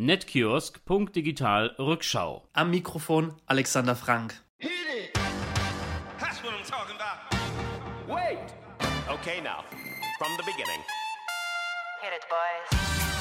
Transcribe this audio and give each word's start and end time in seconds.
Netkiosk.digital 0.00 1.74
Rückschau. 1.78 2.44
Am 2.54 2.70
Mikrofon 2.70 3.34
Alexander 3.46 3.94
Frank. 3.94 4.32
Hit 4.56 4.70
it. 4.88 5.18
That's 6.18 6.42
what 6.42 6.54
I'm 6.54 6.64
talking 6.64 6.96
about. 6.96 7.18
Wait! 8.08 8.38
Okay, 9.10 9.42
now, 9.42 9.62
from 10.18 10.32
the 10.38 10.44
beginning. 10.44 10.80
Hit 12.00 12.14
it, 12.14 12.24
boys. 12.30 13.19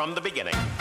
From 0.00 0.14
the 0.14 0.20
beginning. 0.22 0.79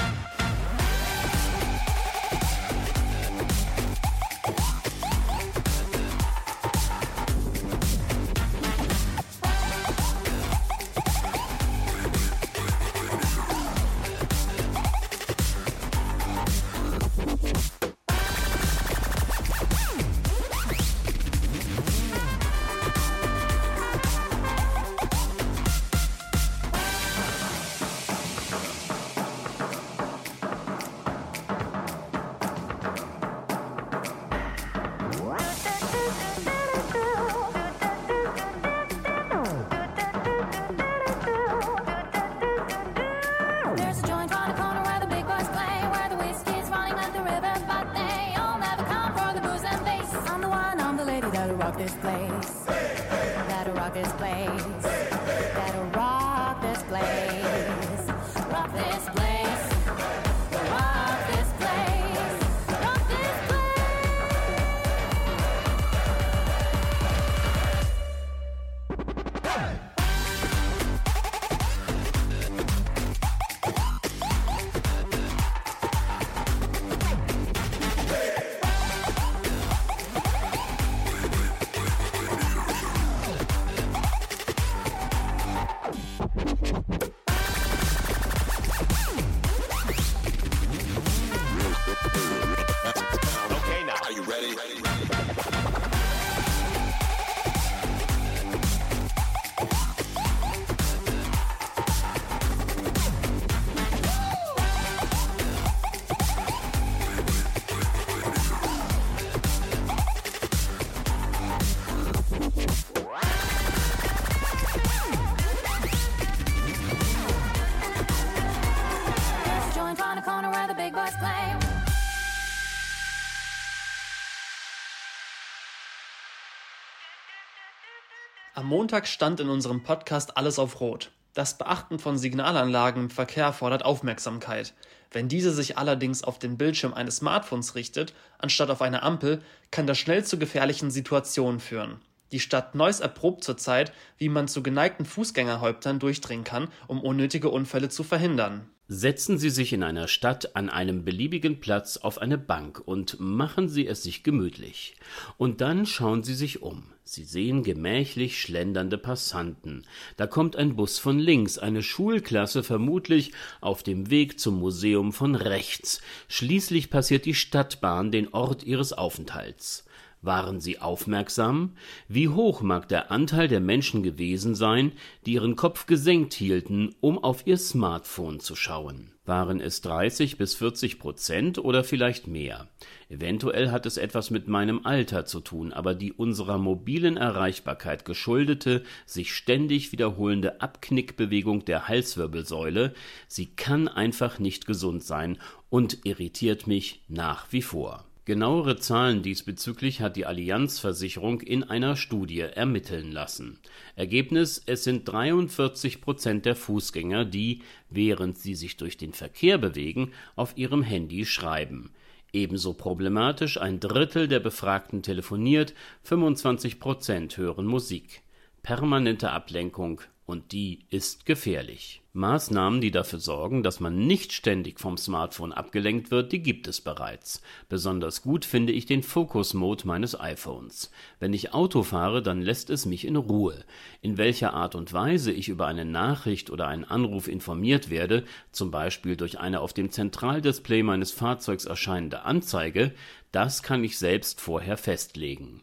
Montag 128.80 129.10
stand 129.10 129.42
in 129.42 129.50
unserem 129.50 129.84
Podcast 129.84 130.38
alles 130.38 130.57
auf 130.57 130.80
Rot. 130.80 131.12
Das 131.34 131.57
Beachten 131.57 132.00
von 132.00 132.18
Signalanlagen 132.18 133.04
im 133.04 133.10
Verkehr 133.10 133.51
fordert 133.51 133.84
Aufmerksamkeit. 133.84 134.74
Wenn 135.12 135.28
diese 135.28 135.51
sich 135.51 135.78
allerdings 135.78 136.24
auf 136.24 136.40
den 136.40 136.57
Bildschirm 136.57 136.94
eines 136.94 137.18
Smartphones 137.18 137.75
richtet, 137.75 138.13
anstatt 138.38 138.69
auf 138.69 138.81
eine 138.81 139.04
Ampel, 139.04 139.42
kann 139.69 139.86
das 139.86 139.98
schnell 139.98 140.24
zu 140.24 140.39
gefährlichen 140.39 140.92
Situationen 140.92 141.60
führen. 141.60 142.00
Die 142.31 142.39
Stadt 142.39 142.74
Neuss 142.74 143.01
erprobt 143.01 143.44
zurzeit, 143.44 143.92
wie 144.18 144.30
man 144.30 144.48
zu 144.48 144.63
geneigten 144.63 145.06
Fußgängerhäuptern 145.06 146.00
durchdringen 146.00 146.45
kann, 146.45 146.69
um 146.88 147.01
unnötige 147.01 147.50
Unfälle 147.50 147.89
zu 147.89 148.06
verhindern. 148.06 148.69
Setzen 148.92 149.38
Sie 149.38 149.51
sich 149.51 149.72
in 149.72 149.83
einer 149.83 150.07
Stadt 150.07 150.56
an 150.56 150.68
einem 150.68 151.06
beliebigen 151.06 151.60
Platz 151.60 151.98
auf 151.98 152.18
eine 152.18 152.39
Bank 152.39 152.81
und 152.83 153.19
machen 153.19 153.69
Sie 153.69 153.86
es 153.86 154.01
sich 154.01 154.24
gemütlich. 154.24 154.95
Und 155.38 155.62
dann 155.62 155.86
schauen 155.86 156.24
Sie 156.24 156.33
sich 156.33 156.63
um. 156.63 156.86
Sie 157.03 157.24
sehen 157.24 157.62
gemächlich 157.62 158.41
schlendernde 158.41 158.97
Passanten. 158.97 159.86
Da 160.18 160.25
kommt 160.25 160.56
ein 160.56 160.75
Bus 160.75 160.97
von 160.97 161.19
links, 161.19 161.59
eine 161.59 161.83
Schulklasse 161.83 162.63
vermutlich 162.63 163.31
auf 163.62 163.83
dem 163.83 164.09
Weg 164.09 164.39
zum 164.39 164.59
Museum 164.59 165.13
von 165.13 165.36
rechts. 165.36 166.01
Schließlich 166.27 166.89
passiert 166.89 167.25
die 167.25 167.36
Stadtbahn 167.36 168.12
den 168.12 168.33
Ort 168.33 168.63
ihres 168.63 168.94
Aufenthalts. 168.94 169.86
Waren 170.21 170.60
sie 170.60 170.80
aufmerksam? 170.80 171.77
Wie 172.10 172.27
hoch 172.27 172.62
mag 172.62 172.89
der 172.89 173.10
Anteil 173.10 173.48
der 173.48 173.62
Menschen 173.62 174.04
gewesen 174.04 174.54
sein, 174.54 174.92
die 175.25 175.33
ihren 175.33 175.56
Kopf 175.56 175.86
gesenkt 175.86 176.33
hielten, 176.33 176.94
um 177.00 177.18
auf 177.24 177.48
ihr 177.48 177.57
Smartphone 177.57 178.42
zu 178.42 178.56
schauen? 178.57 179.13
Waren 179.24 179.62
es 179.62 179.80
30 179.81 180.38
bis 180.38 180.56
40 180.56 181.00
Prozent 181.00 181.57
oder 181.60 181.86
vielleicht 181.86 182.27
mehr? 182.27 182.68
Eventuell 183.10 183.71
hat 183.71 183.86
es 183.86 183.95
etwas 183.95 184.30
mit 184.30 184.50
meinem 184.50 184.86
Alter 184.86 185.24
zu 185.24 185.39
tun, 185.39 185.71
aber 185.71 185.95
die 185.95 186.12
unserer 186.12 186.57
mobilen 186.57 187.15
Erreichbarkeit 187.15 188.04
geschuldete, 188.04 188.83
sich 189.06 189.33
ständig 189.33 189.94
wiederholende 189.94 190.60
Abknickbewegung 190.60 191.63
der 191.63 191.88
Halswirbelsäule, 191.88 192.94
sie 193.27 193.45
kann 193.45 193.88
einfach 193.88 194.39
nicht 194.39 194.65
gesund 194.65 195.04
sein 195.04 195.38
und 195.69 196.06
irritiert 196.06 196.68
mich 196.68 197.04
nach 197.07 197.45
wie 197.51 197.62
vor. 197.62 198.08
Genauere 198.29 198.77
Zahlen 198.77 199.23
diesbezüglich 199.23 200.01
hat 200.01 200.15
die 200.15 200.27
Allianz-Versicherung 200.27 201.41
in 201.41 201.63
einer 201.63 201.95
Studie 201.95 202.41
ermitteln 202.41 203.11
lassen. 203.11 203.57
Ergebnis: 203.95 204.61
Es 204.67 204.83
sind 204.83 205.09
43 205.09 205.99
Prozent 205.99 206.45
der 206.45 206.55
Fußgänger, 206.55 207.25
die, 207.25 207.63
während 207.89 208.37
sie 208.37 208.53
sich 208.53 208.77
durch 208.77 208.97
den 208.97 209.13
Verkehr 209.13 209.57
bewegen, 209.57 210.11
auf 210.35 210.55
ihrem 210.55 210.83
Handy 210.83 211.25
schreiben. 211.25 211.89
Ebenso 212.31 212.75
problematisch: 212.75 213.59
Ein 213.59 213.79
Drittel 213.79 214.27
der 214.27 214.41
Befragten 214.41 215.01
telefoniert, 215.01 215.73
25 216.03 216.79
Prozent 216.79 217.35
hören 217.35 217.65
Musik. 217.65 218.21
Permanente 218.61 219.31
Ablenkung 219.31 220.01
und 220.27 220.51
die 220.51 220.81
ist 220.91 221.25
gefährlich. 221.25 221.99
Maßnahmen, 222.13 222.81
die 222.81 222.89
dafür 222.89 223.19
sorgen, 223.19 223.61
dass 223.61 223.79
man 223.79 224.07
nicht 224.07 224.33
ständig 224.33 224.79
vom 224.79 224.97
Smartphone 224.97 225.53
abgelenkt 225.53 226.09
wird, 226.09 226.31
die 226.31 226.41
gibt 226.41 226.67
es 226.67 226.81
bereits. 226.81 227.44
Besonders 227.69 228.23
gut 228.23 228.45
finde 228.45 228.73
ich 228.73 228.88
den 228.88 229.03
Focus 229.03 229.53
Mode 229.53 229.85
meines 229.85 230.19
iPhones. 230.19 230.91
Wenn 231.19 231.33
ich 231.33 231.53
Auto 231.53 231.83
fahre, 231.83 232.23
dann 232.23 232.41
lässt 232.41 232.71
es 232.71 232.88
mich 232.88 233.06
in 233.06 233.15
Ruhe. 233.15 233.63
In 234.01 234.17
welcher 234.17 234.56
Art 234.56 234.73
und 234.73 234.91
Weise 234.91 235.31
ich 235.31 235.50
über 235.50 235.67
eine 235.67 235.85
Nachricht 235.85 236.50
oder 236.50 236.67
einen 236.67 236.83
Anruf 236.83 237.27
informiert 237.27 237.91
werde, 237.91 238.23
zum 238.51 238.71
Beispiel 238.71 239.15
durch 239.15 239.39
eine 239.39 239.62
auf 239.62 239.73
dem 239.73 239.91
Zentraldisplay 239.91 240.81
meines 240.81 241.12
Fahrzeugs 241.12 241.65
erscheinende 241.65 242.23
Anzeige, 242.23 242.91
das 243.31 243.62
kann 243.62 243.83
ich 243.83 244.00
selbst 244.00 244.41
vorher 244.41 244.77
festlegen. 244.77 245.62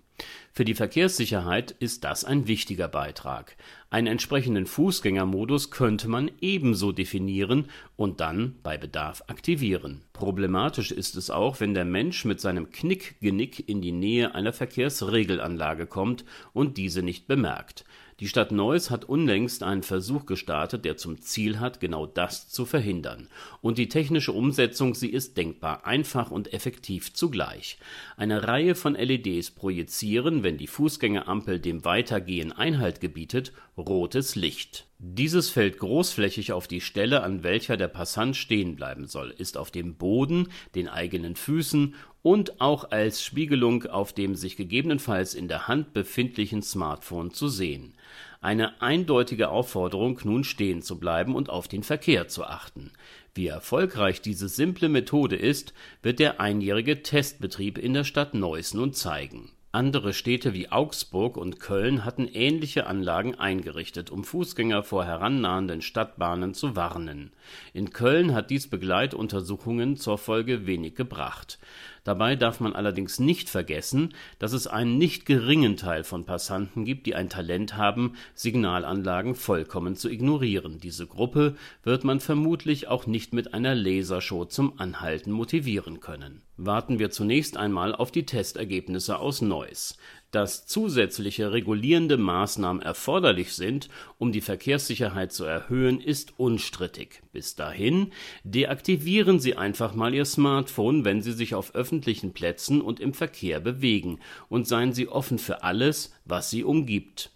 Für 0.53 0.65
die 0.65 0.75
Verkehrssicherheit 0.75 1.73
ist 1.73 2.05
das 2.05 2.25
ein 2.25 2.47
wichtiger 2.47 2.89
Beitrag. 2.89 3.57
Einen 3.91 4.07
entsprechenden 4.07 4.67
Fußgängermodus 4.67 5.71
könnte 5.71 6.09
man 6.09 6.31
ebenso 6.41 6.93
definieren 6.93 7.67
und 7.97 8.21
dann 8.21 8.57
bei 8.63 8.79
Bedarf 8.79 9.23
aktivieren. 9.27 10.03
Problematisch 10.13 10.93
ist 10.93 11.17
es 11.17 11.31
auch, 11.31 11.61
wenn 11.61 11.75
der 11.75 11.85
Mensch 11.85 12.25
mit 12.25 12.41
seinem 12.41 12.71
Knickgenick 12.71 13.69
in 13.69 13.83
die 13.83 13.93
Nähe 13.93 14.35
einer 14.35 14.53
Verkehrsregelanlage 14.53 15.87
kommt 15.87 16.25
und 16.53 16.79
diese 16.79 17.03
nicht 17.03 17.27
bemerkt. 17.27 17.85
Die 18.19 18.29
Stadt 18.29 18.51
Neuss 18.51 18.91
hat 18.91 19.05
unlängst 19.05 19.63
einen 19.63 19.83
Versuch 19.83 20.25
gestartet, 20.25 20.87
der 20.87 20.97
zum 20.97 21.21
Ziel 21.21 21.61
hat, 21.61 21.81
genau 21.81 22.07
das 22.07 22.49
zu 22.49 22.65
verhindern. 22.65 23.29
Und 23.61 23.77
die 23.77 23.91
technische 23.91 24.33
Umsetzung, 24.33 24.95
sie 24.95 25.11
ist 25.11 25.37
denkbar 25.37 25.85
einfach 25.85 26.31
und 26.31 26.55
effektiv 26.55 27.13
zugleich. 27.13 27.79
Eine 28.17 28.49
Reihe 28.49 28.75
von 28.75 28.95
LEDs 28.95 29.51
projizieren, 29.51 30.43
wenn 30.43 30.57
die 30.57 30.67
Fußgängerampel 30.67 31.61
dem 31.61 31.85
Weitergehen 31.85 32.53
Einhalt 32.53 33.03
gebietet, 33.03 33.53
rotes 33.77 34.35
Licht. 34.35 34.87
Dieses 34.99 35.51
fällt 35.51 35.79
großflächig 35.79 36.53
auf 36.53 36.67
die 36.67 36.81
Stelle, 36.81 37.23
an 37.23 37.43
welcher 37.43 37.77
der 37.77 37.89
Passant 37.89 38.35
stehen 38.35 38.77
bleiben 38.77 39.07
soll, 39.07 39.31
ist 39.31 39.59
auf 39.59 39.71
dem 39.71 39.97
Boden, 39.97 40.49
den 40.75 40.89
eigenen 40.89 41.37
Füßen 41.37 41.95
und 42.23 42.61
auch 42.61 42.91
als 42.91 43.23
Spiegelung 43.23 43.85
auf 43.85 44.15
dem 44.15 44.35
sich 44.35 44.57
gegebenenfalls 44.57 45.35
in 45.35 45.49
der 45.49 45.69
Hand 45.69 45.93
befindlichen 45.93 46.63
Smartphone 46.63 47.31
zu 47.31 47.49
sehen. 47.49 47.95
Eine 48.41 48.81
eindeutige 48.81 49.49
Aufforderung, 49.49 50.21
nun 50.25 50.45
stehen 50.45 50.83
zu 50.83 50.99
bleiben 50.99 51.35
und 51.35 51.51
auf 51.51 51.69
den 51.69 51.83
Verkehr 51.83 52.29
zu 52.29 52.45
achten. 52.45 52.93
Wie 53.35 53.47
erfolgreich 53.47 54.21
diese 54.21 54.49
simple 54.49 54.89
Methode 54.89 55.37
ist, 55.37 55.75
wird 56.03 56.19
der 56.19 56.41
einjährige 56.41 57.03
Testbetrieb 57.03 57.79
in 57.79 57.95
der 57.95 58.05
Stadt 58.05 58.35
Neuss 58.35 58.75
nun 58.75 58.93
zeigen. 58.93 59.51
Andere 59.77 60.15
Städte 60.15 60.55
wie 60.55 60.71
Augsburg 60.73 61.37
und 61.37 61.61
Köln 61.61 62.07
hatten 62.07 62.27
ähnliche 62.27 62.87
Anlagen 62.87 63.35
eingerichtet, 63.35 64.11
um 64.11 64.25
Fußgänger 64.25 64.83
vor 64.83 65.05
herannahenden 65.05 65.83
Stadtbahnen 65.83 66.55
zu 66.55 66.77
warnen. 66.77 67.31
In 67.75 67.91
Köln 67.91 68.33
hat 68.33 68.49
dies 68.49 68.69
Begleituntersuchungen 68.69 69.99
zur 69.99 70.17
Folge 70.17 70.67
wenig 70.67 70.95
gebracht. 70.95 71.59
Dabei 72.05 72.37
darf 72.37 72.59
man 72.59 72.73
allerdings 72.73 73.19
nicht 73.19 73.51
vergessen, 73.51 74.15
dass 74.39 74.55
es 74.55 74.67
einen 74.67 74.97
nicht 74.97 75.27
geringen 75.27 75.77
Teil 75.77 76.05
von 76.05 76.25
Passanten 76.25 76.87
gibt, 76.87 77.05
die 77.05 77.15
ein 77.15 77.29
Talent 77.29 77.77
haben, 77.77 78.15
Signalanlagen 78.33 79.35
vollkommen 79.35 79.95
zu 79.95 80.09
ignorieren. 80.09 80.81
Diese 80.81 81.07
Gruppe 81.07 81.55
wird 81.83 82.03
man 82.03 82.21
vermutlich 82.21 82.89
auch 82.89 83.07
nicht 83.07 83.35
mit 83.35 83.53
einer 83.53 83.75
Lasershow 83.75 84.47
zum 84.47 84.81
Anhalten 84.81 85.33
motivieren 85.33 86.01
können. 86.01 86.41
Warten 86.57 86.99
wir 86.99 87.11
zunächst 87.11 87.57
einmal 87.57 87.95
auf 87.95 88.11
die 88.11 88.27
Testergebnisse 88.27 89.19
aus 89.19 89.43
Neuss 89.43 89.97
dass 90.37 90.67
zusätzliche 90.67 91.53
regulierende 91.53 92.19
Maßnahmen 92.19 92.83
erforderlich 92.83 93.55
sind, 93.55 93.89
um 94.19 94.33
die 94.33 94.43
Verkehrssicherheit 94.43 95.33
zu 95.33 95.45
erhöhen, 95.45 95.99
ist 95.99 96.39
unstrittig. 96.39 97.23
Bis 97.33 97.55
dahin 97.55 98.13
deaktivieren 98.45 99.41
Sie 99.41 99.57
einfach 99.57 99.95
mal 99.95 100.15
Ihr 100.15 100.27
Smartphone, 100.27 101.07
wenn 101.07 101.23
Sie 101.23 101.33
sich 101.33 101.55
auf 101.55 101.75
öffentlichen 101.75 102.35
Plätzen 102.35 102.83
und 102.83 103.01
im 103.01 103.15
Verkehr 103.15 103.61
bewegen, 103.61 104.19
und 104.51 104.69
seien 104.69 104.93
Sie 104.93 105.09
offen 105.09 105.39
für 105.39 105.63
alles, 105.63 106.13
was 106.27 106.51
Sie 106.51 106.65
umgibt. 106.65 107.31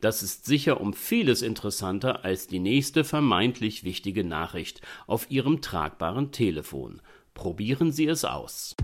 Das 0.00 0.22
ist 0.22 0.46
sicher 0.46 0.80
um 0.80 0.94
vieles 0.94 1.42
interessanter 1.42 2.24
als 2.24 2.46
die 2.46 2.60
nächste 2.60 3.04
vermeintlich 3.04 3.84
wichtige 3.84 4.24
Nachricht 4.24 4.80
auf 5.06 5.30
Ihrem 5.30 5.60
tragbaren 5.60 6.32
Telefon. 6.32 7.02
Probieren 7.36 7.92
Sie 7.92 8.06
es 8.06 8.24
aus. 8.24 8.74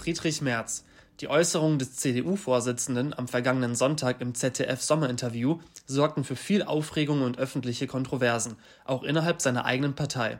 Friedrich 0.00 0.40
Merz. 0.40 0.86
Die 1.20 1.28
Äußerungen 1.28 1.78
des 1.78 1.96
CDU-Vorsitzenden 1.96 3.12
am 3.12 3.28
vergangenen 3.28 3.74
Sonntag 3.74 4.22
im 4.22 4.34
ZDF-Sommerinterview 4.34 5.58
sorgten 5.86 6.24
für 6.24 6.36
viel 6.36 6.62
Aufregung 6.62 7.20
und 7.20 7.38
öffentliche 7.38 7.86
Kontroversen, 7.86 8.56
auch 8.86 9.02
innerhalb 9.02 9.42
seiner 9.42 9.66
eigenen 9.66 9.94
Partei. 9.94 10.38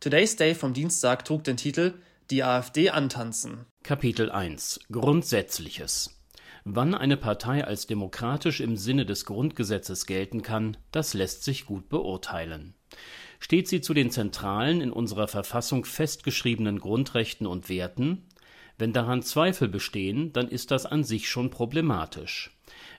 Today's 0.00 0.36
Day 0.36 0.54
vom 0.54 0.72
Dienstag 0.72 1.26
trug 1.26 1.44
den 1.44 1.58
Titel 1.58 1.92
Die 2.30 2.42
AfD 2.42 2.88
antanzen. 2.88 3.66
Kapitel 3.82 4.30
1 4.30 4.80
Grundsätzliches 4.90 6.18
Wann 6.64 6.94
eine 6.94 7.18
Partei 7.18 7.62
als 7.62 7.86
demokratisch 7.86 8.60
im 8.60 8.78
Sinne 8.78 9.04
des 9.04 9.26
Grundgesetzes 9.26 10.06
gelten 10.06 10.40
kann, 10.40 10.78
das 10.92 11.12
lässt 11.12 11.44
sich 11.44 11.66
gut 11.66 11.90
beurteilen. 11.90 12.74
Steht 13.38 13.68
sie 13.68 13.82
zu 13.82 13.92
den 13.92 14.10
zentralen 14.10 14.80
in 14.80 14.90
unserer 14.90 15.28
Verfassung 15.28 15.84
festgeschriebenen 15.84 16.78
Grundrechten 16.78 17.46
und 17.46 17.68
Werten? 17.68 18.26
Wenn 18.76 18.92
daran 18.92 19.22
Zweifel 19.22 19.68
bestehen, 19.68 20.32
dann 20.32 20.48
ist 20.48 20.70
das 20.70 20.84
an 20.84 21.04
sich 21.04 21.28
schon 21.28 21.50
problematisch. 21.50 22.50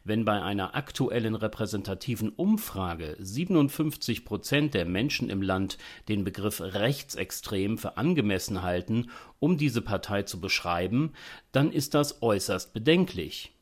Wenn 0.06 0.24
bei 0.24 0.42
einer 0.42 0.76
aktuellen 0.76 1.36
repräsentativen 1.36 2.30
Umfrage 2.30 3.18
57 3.20 4.24
Prozent 4.24 4.74
der 4.74 4.86
Menschen 4.86 5.30
im 5.30 5.42
Land 5.42 5.78
den 6.08 6.24
Begriff 6.24 6.62
rechtsextrem 6.62 7.78
für 7.78 7.98
angemessen 7.98 8.62
halten, 8.62 9.10
um 9.40 9.58
diese 9.58 9.82
Partei 9.82 10.22
zu 10.24 10.40
beschreiben, 10.40 11.14
dann 11.52 11.72
ist 11.72 11.94
das 11.94 12.22
äußerst 12.22 12.74
bedenklich. 12.74 13.55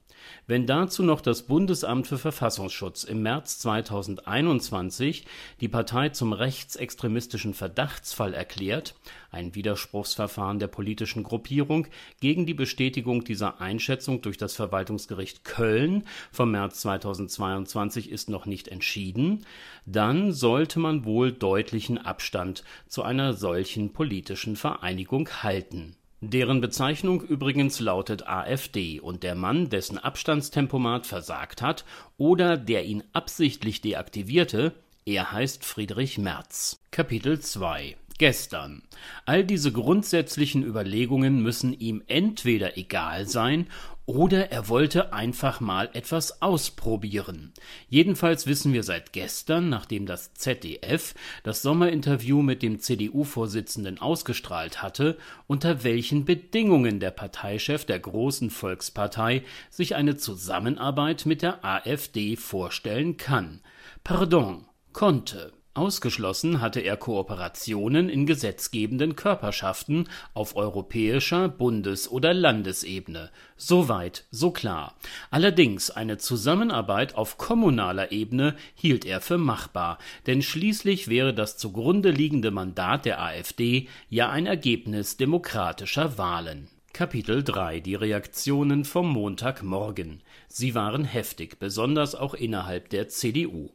Wenn 0.46 0.66
dazu 0.66 1.04
noch 1.04 1.22
das 1.22 1.44
Bundesamt 1.44 2.08
für 2.08 2.18
Verfassungsschutz 2.18 3.04
im 3.04 3.22
März 3.22 3.60
2021 3.60 5.26
die 5.62 5.68
Partei 5.68 6.10
zum 6.10 6.34
rechtsextremistischen 6.34 7.54
Verdachtsfall 7.54 8.34
erklärt, 8.34 8.96
ein 9.32 9.56
Widerspruchsverfahren 9.56 10.60
der 10.60 10.68
politischen 10.68 11.24
Gruppierung 11.24 11.88
gegen 12.20 12.46
die 12.46 12.54
Bestätigung 12.54 13.24
dieser 13.24 13.62
Einschätzung 13.62 14.22
durch 14.22 14.38
das 14.38 14.54
Verwaltungsgericht 14.54 15.44
Köln 15.44 16.04
vom 16.32 16.52
März 16.52 16.82
2022 16.82 18.12
ist 18.12 18.30
noch 18.30 18.46
nicht 18.46 18.68
entschieden, 18.68 19.46
dann 19.86 20.34
sollte 20.34 20.80
man 20.80 21.06
wohl 21.06 21.32
deutlichen 21.32 21.98
Abstand 21.98 22.64
zu 22.88 23.04
einer 23.04 23.34
solchen 23.34 23.94
politischen 23.94 24.56
Vereinigung 24.56 25.30
halten 25.42 25.96
deren 26.30 26.62
Bezeichnung 26.62 27.22
übrigens 27.22 27.80
lautet 27.80 28.28
AfD 28.28 29.00
und 29.00 29.24
der 29.24 29.36
Mann, 29.36 29.70
dessen 29.70 29.98
Abstandstempomat 29.98 31.06
versagt 31.08 31.62
hat 31.62 31.86
oder 32.18 32.58
der 32.58 32.86
ihn 32.86 33.04
absichtlich 33.14 33.82
deaktivierte, 33.82 34.74
er 35.06 35.32
heißt 35.32 35.66
Friedrich 35.66 36.18
Merz. 36.18 36.80
Kapitel 36.92 37.40
2 37.40 37.98
Gestern. 38.20 38.84
All 39.26 39.44
diese 39.44 39.72
grundsätzlichen 39.72 40.64
Überlegungen 40.64 41.42
müssen 41.42 41.74
ihm 41.74 42.04
entweder 42.08 42.78
egal 42.78 43.28
sein 43.28 43.68
oder 44.06 44.52
er 44.52 44.68
wollte 44.68 45.14
einfach 45.14 45.62
mal 45.62 45.90
etwas 45.94 46.42
ausprobieren. 46.42 47.54
Jedenfalls 47.88 48.48
wissen 48.48 48.74
wir 48.74 48.84
seit 48.84 49.14
gestern, 49.14 49.70
nachdem 49.70 50.06
das 50.06 50.34
ZDF 50.34 51.16
das 51.44 51.62
Sommerinterview 51.62 52.42
mit 52.42 52.64
dem 52.64 52.80
CDU-Vorsitzenden 52.80 54.00
ausgestrahlt 54.00 54.82
hatte, 54.82 55.18
unter 55.48 55.84
welchen 55.84 56.26
Bedingungen 56.26 57.00
der 57.00 57.12
Parteichef 57.12 57.86
der 57.86 58.00
großen 58.00 58.50
Volkspartei 58.50 59.44
sich 59.70 59.96
eine 59.96 60.18
Zusammenarbeit 60.18 61.26
mit 61.26 61.42
der 61.42 61.64
AfD 61.64 62.36
vorstellen 62.36 63.16
kann. 63.18 63.62
Pardon, 64.04 64.66
konnte. 64.92 65.54
Ausgeschlossen 65.76 66.62
hatte 66.62 66.82
er 66.82 66.98
Kooperationen 66.98 68.08
in 68.08 68.28
gesetzgebenden 68.28 69.16
Körperschaften 69.16 70.08
auf 70.36 70.56
europäischer, 70.56 71.50
Bundes 71.50 72.08
oder 72.12 72.32
Landesebene. 72.32 73.32
So 73.58 73.90
weit, 73.90 74.26
so 74.30 74.52
klar. 74.52 74.94
Allerdings 75.32 75.90
eine 75.90 76.20
Zusammenarbeit 76.20 77.16
auf 77.16 77.40
kommunaler 77.40 78.12
Ebene 78.12 78.56
hielt 78.76 79.04
er 79.04 79.20
für 79.20 79.40
machbar, 79.40 79.98
denn 80.28 80.44
schließlich 80.44 81.08
wäre 81.08 81.34
das 81.34 81.58
zugrunde 81.58 82.12
liegende 82.12 82.52
Mandat 82.52 83.06
der 83.06 83.24
AfD 83.24 83.88
ja 84.10 84.30
ein 84.30 84.46
Ergebnis 84.46 85.18
demokratischer 85.18 86.20
Wahlen. 86.20 86.68
Kapitel 86.94 87.44
3 87.44 87.80
Die 87.80 87.96
Reaktionen 87.96 88.86
vom 88.86 89.12
Montagmorgen. 89.12 90.22
Sie 90.48 90.76
waren 90.76 91.06
heftig, 91.06 91.58
besonders 91.58 92.14
auch 92.14 92.36
innerhalb 92.36 92.90
der 92.90 93.08
CDU. 93.08 93.72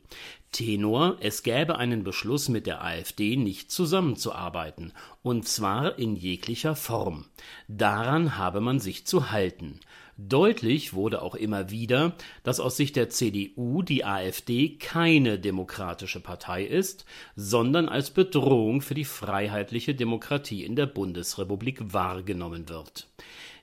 Tenor, 0.53 1.17
es 1.21 1.43
gäbe 1.43 1.79
einen 1.79 2.05
Beschluss 2.05 2.49
mit 2.49 2.67
der 2.67 2.83
AfD 2.83 3.37
nicht 3.37 3.71
zusammenzuarbeiten, 3.71 4.93
und 5.23 5.47
zwar 5.47 5.99
in 5.99 6.17
jeglicher 6.17 6.75
Form. 6.75 7.27
Daran 7.69 8.37
habe 8.37 8.61
man 8.61 8.81
sich 8.81 9.07
zu 9.07 9.31
halten. 9.31 9.81
Deutlich 10.21 10.95
wurde 10.95 11.23
auch 11.23 11.37
immer 11.37 11.71
wieder, 11.71 12.13
dass 12.43 12.59
aus 12.59 12.77
Sicht 12.77 12.97
der 12.97 13.09
CDU 13.09 13.83
die 13.83 14.05
AfD 14.05 14.71
keine 14.77 15.39
demokratische 15.39 16.19
Partei 16.19 16.65
ist, 16.65 17.05
sondern 17.37 17.89
als 17.89 18.11
Bedrohung 18.11 18.81
für 18.81 18.95
die 18.95 19.05
freiheitliche 19.05 19.95
Demokratie 19.95 20.65
in 20.65 20.75
der 20.75 20.87
Bundesrepublik 20.87 21.93
wahrgenommen 21.93 22.69
wird. 22.69 23.07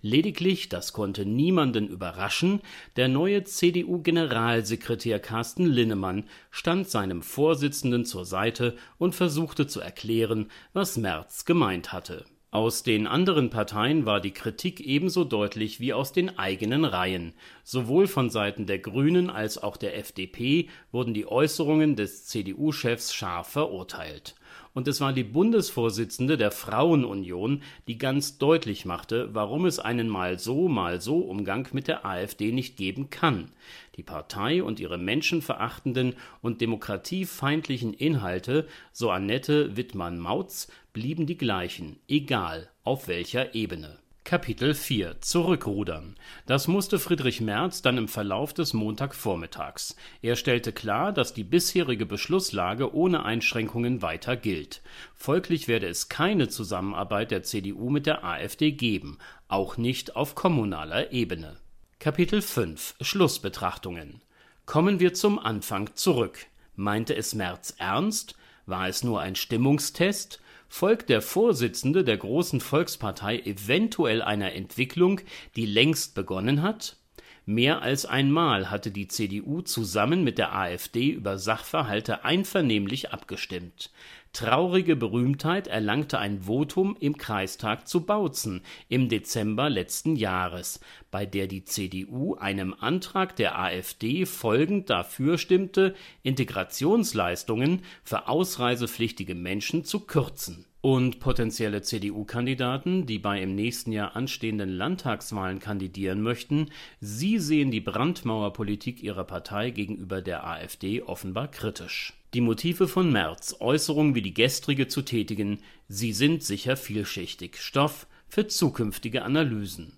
Lediglich, 0.05 0.69
das 0.69 0.93
konnte 0.93 1.25
niemanden 1.25 1.88
überraschen, 1.88 2.62
der 2.95 3.07
neue 3.07 3.43
CDU-Generalsekretär 3.43 5.17
Carsten 5.17 5.65
Linnemann 5.65 6.25
stand 6.51 6.88
seinem 6.88 7.24
Vorsitzenden 7.24 8.05
zur 8.05 8.24
Seite 8.24 8.77
und 9.00 9.15
versuchte 9.15 9.65
zu 9.65 9.79
erklären, 9.79 10.51
was 10.74 10.97
Merz 10.97 11.45
gemeint 11.45 11.91
hatte. 11.91 12.24
Aus 12.55 12.83
den 12.83 13.05
anderen 13.05 13.50
Parteien 13.50 14.05
war 14.05 14.21
die 14.21 14.31
Kritik 14.31 14.79
ebenso 14.79 15.25
deutlich 15.25 15.81
wie 15.81 15.91
aus 15.91 16.13
den 16.13 16.39
eigenen 16.39 16.85
Reihen. 16.85 17.33
Sowohl 17.65 18.07
von 18.07 18.29
Seiten 18.29 18.65
der 18.65 18.79
Grünen 18.79 19.29
als 19.29 19.62
auch 19.62 19.75
der 19.75 19.97
FDP 19.97 20.69
wurden 20.93 21.13
die 21.13 21.27
Äußerungen 21.27 21.97
des 21.97 22.27
CDU-Chefs 22.27 23.13
scharf 23.13 23.50
verurteilt 23.50 24.35
und 24.75 24.89
es 24.89 25.00
war 25.00 25.13
die 25.13 25.24
Bundesvorsitzende 25.24 26.35
der 26.38 26.51
Frauenunion, 26.51 27.63
die 27.88 27.97
ganz 27.97 28.38
deutlich 28.38 28.85
machte, 28.85 29.33
warum 29.33 29.65
es 29.65 29.79
einen 29.79 30.09
mal 30.09 30.38
so, 30.38 30.67
mal 30.67 31.00
so 31.00 31.19
Umgang 31.19 31.69
mit 31.71 31.88
der 31.88 32.05
AfD 32.05 32.51
nicht 32.51 32.75
geben 32.75 33.09
kann. 33.09 33.51
Die 33.95 34.03
Partei 34.03 34.62
und 34.62 34.81
ihre 34.81 34.97
menschenverachtenden 34.97 36.15
und 36.41 36.59
demokratiefeindlichen 36.59 37.93
Inhalte, 37.93 38.67
so 38.91 39.12
Annette 39.12 39.77
Wittmann-Mautz, 39.77 40.67
blieben 40.96 41.25
die 41.25 41.38
gleichen, 41.38 42.00
egal 42.08 42.70
auf 42.86 43.10
welcher 43.10 43.54
Ebene. 43.54 44.00
Kapitel 44.24 44.74
4 44.74 45.20
Zurückrudern. 45.20 46.16
Das 46.46 46.70
musste 46.70 47.00
Friedrich 47.00 47.42
Merz 47.42 47.82
dann 47.82 47.98
im 47.98 48.08
Verlauf 48.08 48.54
des 48.54 48.74
Montagvormittags. 48.74 49.98
Er 50.22 50.38
stellte 50.38 50.72
klar, 50.72 51.12
dass 51.12 51.34
die 51.34 51.44
bisherige 51.44 52.06
Beschlusslage 52.06 52.96
ohne 52.96 53.25
Einschränkungen 53.25 54.02
weiter 54.02 54.38
gilt. 54.38 54.82
Folglich 55.16 55.68
werde 55.68 55.88
es 55.88 56.08
keine 56.08 56.48
Zusammenarbeit 56.48 57.30
der 57.30 57.44
CDU 57.44 57.90
mit 57.90 58.06
der 58.06 58.24
AfD 58.24 58.72
geben, 58.72 59.18
auch 59.50 59.75
nicht 59.75 60.16
auf 60.16 60.34
kommunaler 60.34 61.12
Ebene. 61.12 61.58
Kapitel 62.00 62.42
5 62.42 62.96
Schlussbetrachtungen. 63.02 64.22
Kommen 64.66 65.02
wir 65.02 65.14
zum 65.14 65.40
Anfang 65.40 65.94
zurück. 65.96 66.46
Meinte 66.78 67.18
es 67.18 67.36
Merz 67.36 67.75
ernst? 67.80 68.38
War 68.66 68.88
es 68.88 69.04
nur 69.04 69.20
ein 69.20 69.36
Stimmungstest? 69.36 70.40
Folgt 70.75 71.08
der 71.08 71.22
Vorsitzende 71.22 72.03
der 72.03 72.17
großen 72.17 72.60
Volkspartei 72.60 73.39
eventuell 73.39 74.22
einer 74.22 74.51
Entwicklung, 74.51 75.22
die 75.55 75.65
längst 75.65 76.15
begonnen 76.15 76.63
hat? 76.63 76.98
Mehr 77.46 77.82
als 77.82 78.05
einmal 78.05 78.70
hatte 78.70 78.91
die 78.91 79.08
CDU 79.08 79.62
zusammen 79.62 80.25
mit 80.25 80.38
der 80.38 80.53
AfD 80.53 81.12
über 81.12 81.38
Sachverhalte 81.38 82.25
einvernehmlich 82.25 83.13
abgestimmt. 83.13 83.89
Traurige 84.36 84.98
Berühmtheit 84.98 85.68
erlangte 85.68 86.20
ein 86.20 86.42
Votum 86.42 86.98
im 87.00 87.18
Kreistag 87.18 87.88
zu 87.88 88.01
Bautzen 88.01 88.63
im 88.89 89.08
Dezember 89.08 89.70
letzten 89.70 90.18
Jahres, 90.18 90.82
bei 91.10 91.25
der 91.25 91.48
die 91.48 91.63
CDU 91.63 92.36
einem 92.36 92.75
Antrag 92.77 93.38
der 93.38 93.58
AfD 93.58 94.25
folgend 94.25 94.89
dafür 94.89 95.38
stimmte, 95.38 95.96
Integrationsleistungen 96.22 97.84
für 98.04 98.27
ausreisepflichtige 98.27 99.36
Menschen 99.36 99.86
zu 99.86 100.01
kürzen. 100.01 100.65
Und 100.86 101.20
potenzielle 101.20 101.82
CDU-Kandidaten, 101.82 103.08
die 103.08 103.18
bei 103.18 103.42
im 103.42 103.56
nächsten 103.56 103.92
Jahr 103.92 104.15
anstehenden 104.15 104.70
Landtagswahlen 104.70 105.58
kandidieren 105.58 106.22
möchten, 106.22 106.70
sie 107.01 107.39
sehen 107.39 107.72
die 107.72 107.82
Brandmauerpolitik 107.82 109.01
ihrer 109.01 109.24
Partei 109.24 109.72
gegenüber 109.72 110.22
der 110.22 110.46
AfD 110.46 111.01
offenbar 111.01 111.48
kritisch. 111.48 112.13
Die 112.36 112.42
Motive 112.42 112.88
von 112.88 113.12
Merz, 113.12 113.56
Äußerungen 113.60 114.13
wie 114.13 114.22
die 114.22 114.36
gestrige 114.36 114.88
zu 114.88 115.01
tätigen, 115.01 115.58
sie 115.88 116.13
sind 116.13 116.44
sicher 116.44 116.77
vielschichtig, 116.77 117.58
Stoff 117.60 118.06
für 118.27 118.46
zukünftige 118.46 119.24
Analysen. 119.24 119.98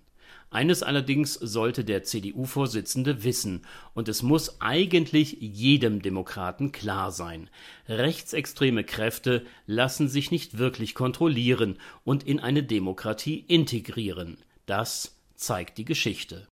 Eines 0.50 0.82
allerdings 0.82 1.34
sollte 1.34 1.84
der 1.84 2.04
CDU-Vorsitzende 2.04 3.22
wissen, 3.22 3.62
und 3.92 4.08
es 4.08 4.22
muss 4.22 4.62
eigentlich 4.62 5.36
jedem 5.40 6.00
Demokraten 6.00 6.72
klar 6.72 7.12
sein. 7.12 7.50
Rechtsextreme 7.86 8.84
Kräfte 8.84 9.44
lassen 9.66 10.08
sich 10.08 10.30
nicht 10.30 10.56
wirklich 10.56 10.94
kontrollieren 10.94 11.76
und 12.02 12.26
in 12.26 12.40
eine 12.40 12.62
Demokratie 12.62 13.44
integrieren. 13.46 14.38
Das 14.64 15.16
zeigt 15.34 15.76
die 15.76 15.84
Geschichte. 15.84 16.48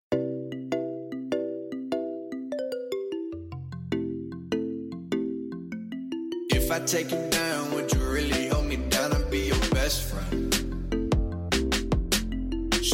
If 6.52 6.70
I 6.70 6.80
take 6.80 7.10
you 7.10 7.30
down, 7.30 7.70
would 7.72 7.94
you 7.94 8.00
really 8.00 8.45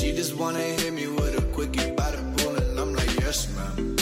She 0.03 0.11
just 0.11 0.35
wanna 0.35 0.59
hit 0.59 0.93
me 0.93 1.07
with 1.07 1.39
a 1.39 1.43
quickie 1.55 1.93
by 1.93 2.11
the 2.11 2.23
pool, 2.37 2.57
and 2.57 2.77
I'm 2.77 2.93
like, 2.93 3.21
yes, 3.21 3.47
ma'am. 3.55 3.95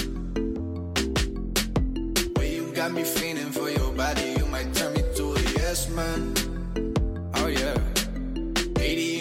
Way 2.37 2.55
you 2.55 2.73
got 2.73 2.93
me 2.93 3.05
feeling 3.05 3.53
for 3.53 3.69
your 3.69 3.93
body, 3.93 4.35
you 4.39 4.47
might 4.47 4.73
turn 4.73 4.95
me 4.95 5.03
to 5.17 5.35
a 5.35 5.41
yes, 5.59 5.91
man. 5.91 6.33
Oh, 7.35 7.49
yeah. 7.49 7.77
80 8.79 9.20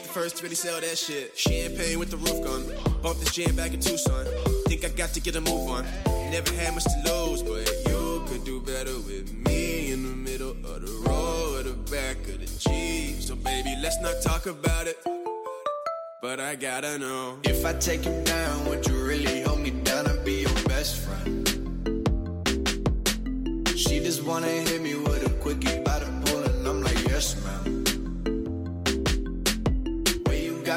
ain't 0.00 0.08
the 0.08 0.12
first 0.20 0.36
to 0.38 0.42
really 0.42 0.54
sell 0.54 0.80
that 0.80 0.98
shit. 0.98 1.36
Champagne 1.36 1.98
with 1.98 2.10
the 2.10 2.16
roof 2.16 2.42
gun. 2.42 2.64
Bump 3.02 3.18
this 3.18 3.32
jam 3.32 3.54
back 3.56 3.72
in 3.72 3.80
Tucson. 3.80 4.26
Think 4.66 4.84
I 4.84 4.88
got 4.88 5.10
to 5.10 5.20
get 5.20 5.36
a 5.36 5.40
move 5.40 5.68
on. 5.70 5.84
Never 6.30 6.52
had 6.54 6.74
much 6.74 6.84
to 6.84 7.02
lose, 7.06 7.42
but 7.42 7.68
you 7.88 8.22
could 8.26 8.44
do 8.44 8.60
better 8.60 8.94
with 8.94 9.32
me 9.32 9.92
in 9.92 10.02
the 10.02 10.16
middle 10.30 10.50
of 10.50 10.80
the 10.86 10.92
road 11.06 11.64
the 11.66 11.74
back 11.90 12.16
of 12.28 12.40
the 12.40 12.46
Jeep. 12.58 13.20
So, 13.20 13.34
baby, 13.36 13.76
let's 13.82 14.00
not 14.00 14.22
talk 14.22 14.46
about 14.46 14.86
it. 14.86 14.98
But 16.22 16.38
I 16.38 16.54
gotta 16.54 16.98
know 16.98 17.38
If 17.44 17.64
I 17.64 17.72
take 17.72 18.04
you 18.04 18.22
down, 18.24 18.68
would 18.68 18.86
you 18.86 19.02
really 19.02 19.40
hold 19.42 19.60
me 19.60 19.70
down 19.70 20.06
and 20.06 20.22
be 20.24 20.42
your 20.42 20.54
best 20.68 20.96
friend? 20.96 21.48
She 23.76 24.00
just 24.00 24.22
wanna 24.22 24.46
hit 24.46 24.82
me 24.82 24.94
with 24.96 25.26
a 25.26 25.30
quickie 25.40 25.79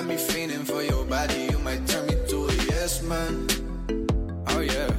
got 0.03 0.09
me 0.09 0.17
feeling 0.17 0.65
for 0.65 0.83
your 0.83 1.05
body, 1.05 1.47
you 1.49 1.57
might 1.59 1.87
turn 1.87 2.05
me 2.07 2.15
to 2.27 2.45
a 2.47 2.53
yes, 2.71 3.01
man. 3.03 3.47
Oh, 4.47 4.59
yeah. 4.59 4.89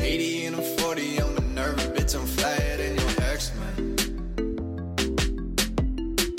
80 0.00 0.46
and 0.46 0.56
a 0.56 0.62
40, 0.62 1.18
I'm 1.18 1.36
a 1.38 1.40
nervous 1.40 1.86
bitch, 1.86 2.14
I'm 2.20 2.26
flyer 2.26 2.76
than 2.76 2.96
your 2.98 3.10
ex, 3.30 3.52
man. 3.60 3.96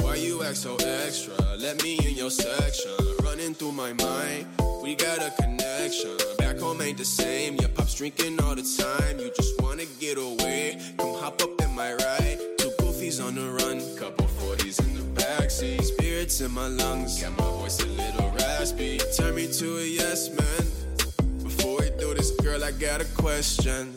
Why 0.01 0.15
you 0.15 0.43
act 0.43 0.57
so 0.57 0.75
extra? 0.75 1.33
Let 1.57 1.81
me 1.81 1.97
in 2.07 2.13
your 2.13 2.29
section. 2.29 2.91
Running 3.23 3.55
through 3.55 3.71
my 3.71 3.93
mind, 3.93 4.45
we 4.83 4.93
got 4.95 5.17
a 5.23 5.31
connection. 5.41 6.15
Back 6.37 6.59
home 6.59 6.79
ain't 6.81 6.99
the 6.99 7.05
same. 7.05 7.55
Your 7.55 7.69
pop's 7.69 7.95
drinking 7.95 8.39
all 8.41 8.53
the 8.53 8.67
time. 8.77 9.17
You 9.19 9.31
just 9.35 9.59
wanna 9.59 9.85
get 9.99 10.19
away. 10.19 10.79
Come 10.99 11.15
hop 11.15 11.41
up 11.41 11.59
in 11.59 11.73
my 11.73 11.93
ride. 11.93 12.37
Two 12.59 12.69
goofies 12.79 13.25
on 13.25 13.33
the 13.33 13.49
run, 13.49 13.79
couple 13.97 14.22
40s 14.22 14.22
in 14.22 14.22
backseat. 15.53 15.83
Spirits 15.83 16.41
in 16.41 16.51
my 16.51 16.67
lungs, 16.67 17.21
got 17.21 17.37
my 17.37 17.45
voice 17.45 17.79
a 17.81 17.87
little 17.87 18.31
raspy. 18.31 18.99
Turn 19.17 19.35
me 19.35 19.47
to 19.47 19.77
a 19.77 19.85
yes 19.85 20.29
man. 20.29 21.43
Before 21.43 21.79
we 21.79 21.89
do 21.99 22.13
this, 22.13 22.31
girl, 22.41 22.63
I 22.63 22.71
got 22.71 23.01
a 23.01 23.05
question. 23.15 23.95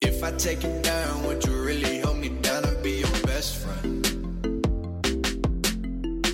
If 0.00 0.22
I 0.22 0.30
take 0.32 0.62
you 0.62 0.80
down, 0.82 1.24
would 1.24 1.44
you 1.44 1.62
really 1.62 2.00
hold 2.00 2.18
me 2.18 2.28
down 2.28 2.64
and 2.64 2.82
be 2.82 3.00
your 3.00 3.22
best 3.24 3.56
friend? 3.56 4.06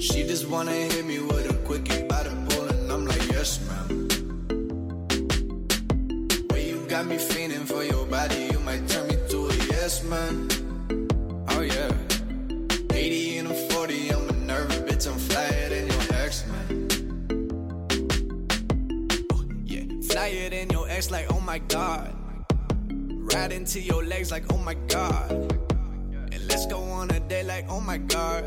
She 0.02 0.22
just 0.26 0.48
wanna 0.48 0.72
hit 0.72 1.04
me 1.06 1.18
with 1.18 1.50
a 1.50 1.54
quickie 1.64 2.02
by 2.04 2.22
the 2.22 2.30
pool, 2.48 2.68
and 2.68 2.92
I'm 2.92 3.06
like, 3.06 3.26
yes, 3.32 3.60
ma'am. 3.68 4.08
Way 6.50 6.68
you 6.68 6.86
got 6.86 7.06
me 7.06 7.18
feeling 7.18 7.64
for 7.64 7.82
your 7.82 8.06
body, 8.06 8.48
you 8.52 8.60
might 8.60 8.86
turn 8.88 9.08
me 9.08 9.16
to 9.30 9.48
a 9.48 9.54
yes, 9.72 10.02
man. 10.04 10.48
Oh, 11.48 11.60
yeah. 11.60 11.93
Like, 20.94 21.26
oh 21.32 21.40
my 21.40 21.58
god. 21.58 22.14
Right 23.34 23.50
into 23.50 23.80
your 23.80 24.04
legs, 24.04 24.30
like, 24.30 24.44
oh 24.52 24.58
my 24.58 24.74
god. 24.86 25.28
And 26.30 26.46
let's 26.46 26.66
go 26.66 26.78
on 26.82 27.10
a 27.10 27.18
date, 27.18 27.46
like, 27.46 27.66
oh 27.68 27.80
my 27.80 27.98
god. 27.98 28.44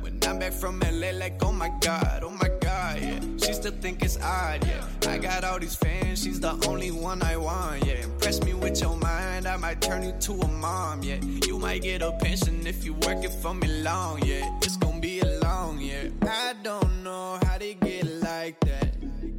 When 0.00 0.18
I'm 0.26 0.40
back 0.40 0.52
from 0.52 0.80
LA, 0.80 1.12
like, 1.12 1.40
oh 1.44 1.52
my 1.52 1.70
god, 1.80 2.24
oh 2.24 2.30
my 2.30 2.50
god, 2.60 3.00
yeah. 3.00 3.20
She 3.38 3.52
still 3.52 3.72
think 3.80 4.02
it's 4.02 4.18
odd, 4.20 4.66
yeah. 4.66 4.84
I 5.08 5.18
got 5.18 5.44
all 5.44 5.60
these 5.60 5.76
fans, 5.76 6.20
she's 6.24 6.40
the 6.40 6.52
only 6.66 6.90
one 6.90 7.22
I 7.22 7.36
want, 7.36 7.86
yeah. 7.86 8.02
Impress 8.02 8.42
me 8.42 8.52
with 8.52 8.80
your 8.80 8.96
mind, 8.96 9.46
I 9.46 9.56
might 9.56 9.80
turn 9.80 10.02
you 10.02 10.14
to 10.18 10.32
a 10.32 10.48
mom, 10.48 11.04
yeah. 11.04 11.20
You 11.46 11.60
might 11.60 11.82
get 11.82 12.02
a 12.02 12.10
pension 12.20 12.66
if 12.66 12.84
you 12.84 12.94
work 12.94 13.24
it 13.24 13.32
for 13.32 13.54
me 13.54 13.68
long, 13.82 14.20
yeah. 14.24 14.50
It's 14.62 14.76
gonna 14.76 14.98
be 14.98 15.20
a 15.20 15.38
long, 15.44 15.78
yeah. 15.78 16.08
I 16.22 16.54
don't 16.64 17.04
know 17.04 17.38
how 17.44 17.56
they 17.56 17.74
get. 17.74 18.15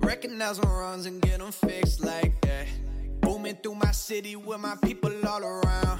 Recognize 0.07 0.57
my 0.63 0.69
wrongs 0.69 1.05
and 1.05 1.21
get 1.21 1.39
them 1.39 1.51
fixed 1.51 2.01
like 2.01 2.39
that. 2.39 2.65
Booming 3.19 3.57
through 3.61 3.75
my 3.75 3.91
city 3.91 4.37
with 4.37 4.61
my 4.61 4.77
people 4.81 5.11
all 5.27 5.43
around. 5.43 5.99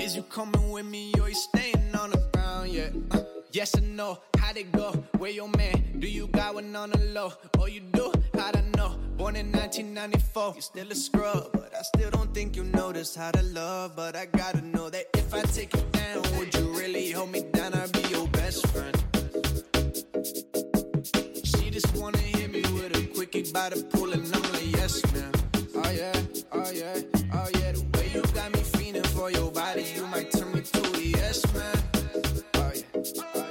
Is 0.00 0.14
you 0.14 0.22
coming 0.22 0.70
with 0.70 0.86
me 0.86 1.12
or 1.20 1.28
you 1.28 1.34
staying 1.34 1.92
on 1.98 2.10
the 2.10 2.22
ground? 2.32 2.70
Yeah. 2.70 2.90
Uh, 3.10 3.24
yes 3.50 3.76
or 3.76 3.80
no? 3.80 4.20
How'd 4.38 4.58
it 4.58 4.70
go? 4.70 4.92
Where 5.16 5.32
your 5.32 5.48
man? 5.48 5.96
Do 5.98 6.06
you 6.06 6.28
got 6.28 6.54
one 6.54 6.76
on 6.76 6.90
the 6.90 6.98
low? 7.12 7.32
Oh, 7.58 7.66
you 7.66 7.80
do? 7.80 8.12
I 8.40 8.52
don't 8.52 8.76
know. 8.76 8.90
Born 9.16 9.34
in 9.34 9.50
1994. 9.50 10.52
You 10.54 10.60
still 10.60 10.92
a 10.92 10.94
scrub, 10.94 11.50
but 11.52 11.74
I 11.76 11.82
still 11.82 12.10
don't 12.10 12.32
think 12.32 12.54
you 12.54 12.62
notice 12.62 13.16
how 13.16 13.32
to 13.32 13.42
love. 13.42 13.96
But 13.96 14.14
I 14.14 14.26
gotta 14.26 14.64
know 14.64 14.88
that 14.88 15.06
if 15.14 15.34
I 15.34 15.42
take 15.42 15.74
you 15.74 15.82
down, 15.90 16.22
would 16.38 16.54
you 16.54 16.78
really 16.78 17.10
hold 17.10 17.32
me 17.32 17.42
down? 17.52 17.74
I'd 17.74 17.90
be 17.90 18.08
your 18.08 18.28
best 18.28 18.64
friend. 18.68 18.94
She 21.44 21.70
just 21.70 21.96
wanna 21.96 22.27
quickie 23.30 23.52
by 23.52 23.68
the 23.68 23.82
pool, 23.82 24.12
and 24.12 24.24
I'm 24.34 24.42
like, 24.52 24.76
yes, 24.76 25.02
man. 25.12 25.32
Oh 25.74 25.90
yeah, 25.90 26.12
oh 26.52 26.70
yeah, 26.72 26.94
oh 27.32 27.48
yeah. 27.54 27.72
The 27.72 27.84
way 27.94 28.10
you 28.14 28.22
got 28.34 28.52
me 28.52 28.60
feeling 28.60 29.02
for 29.14 29.30
your 29.30 29.50
body, 29.50 29.84
you 29.96 30.06
might 30.06 30.30
turn 30.30 30.52
me 30.52 30.62
to 30.62 30.80
a 30.94 31.00
yes, 31.00 31.42
man. 31.54 31.76
Oh 32.54 32.72
yeah, 32.74 32.82
oh 33.34 33.46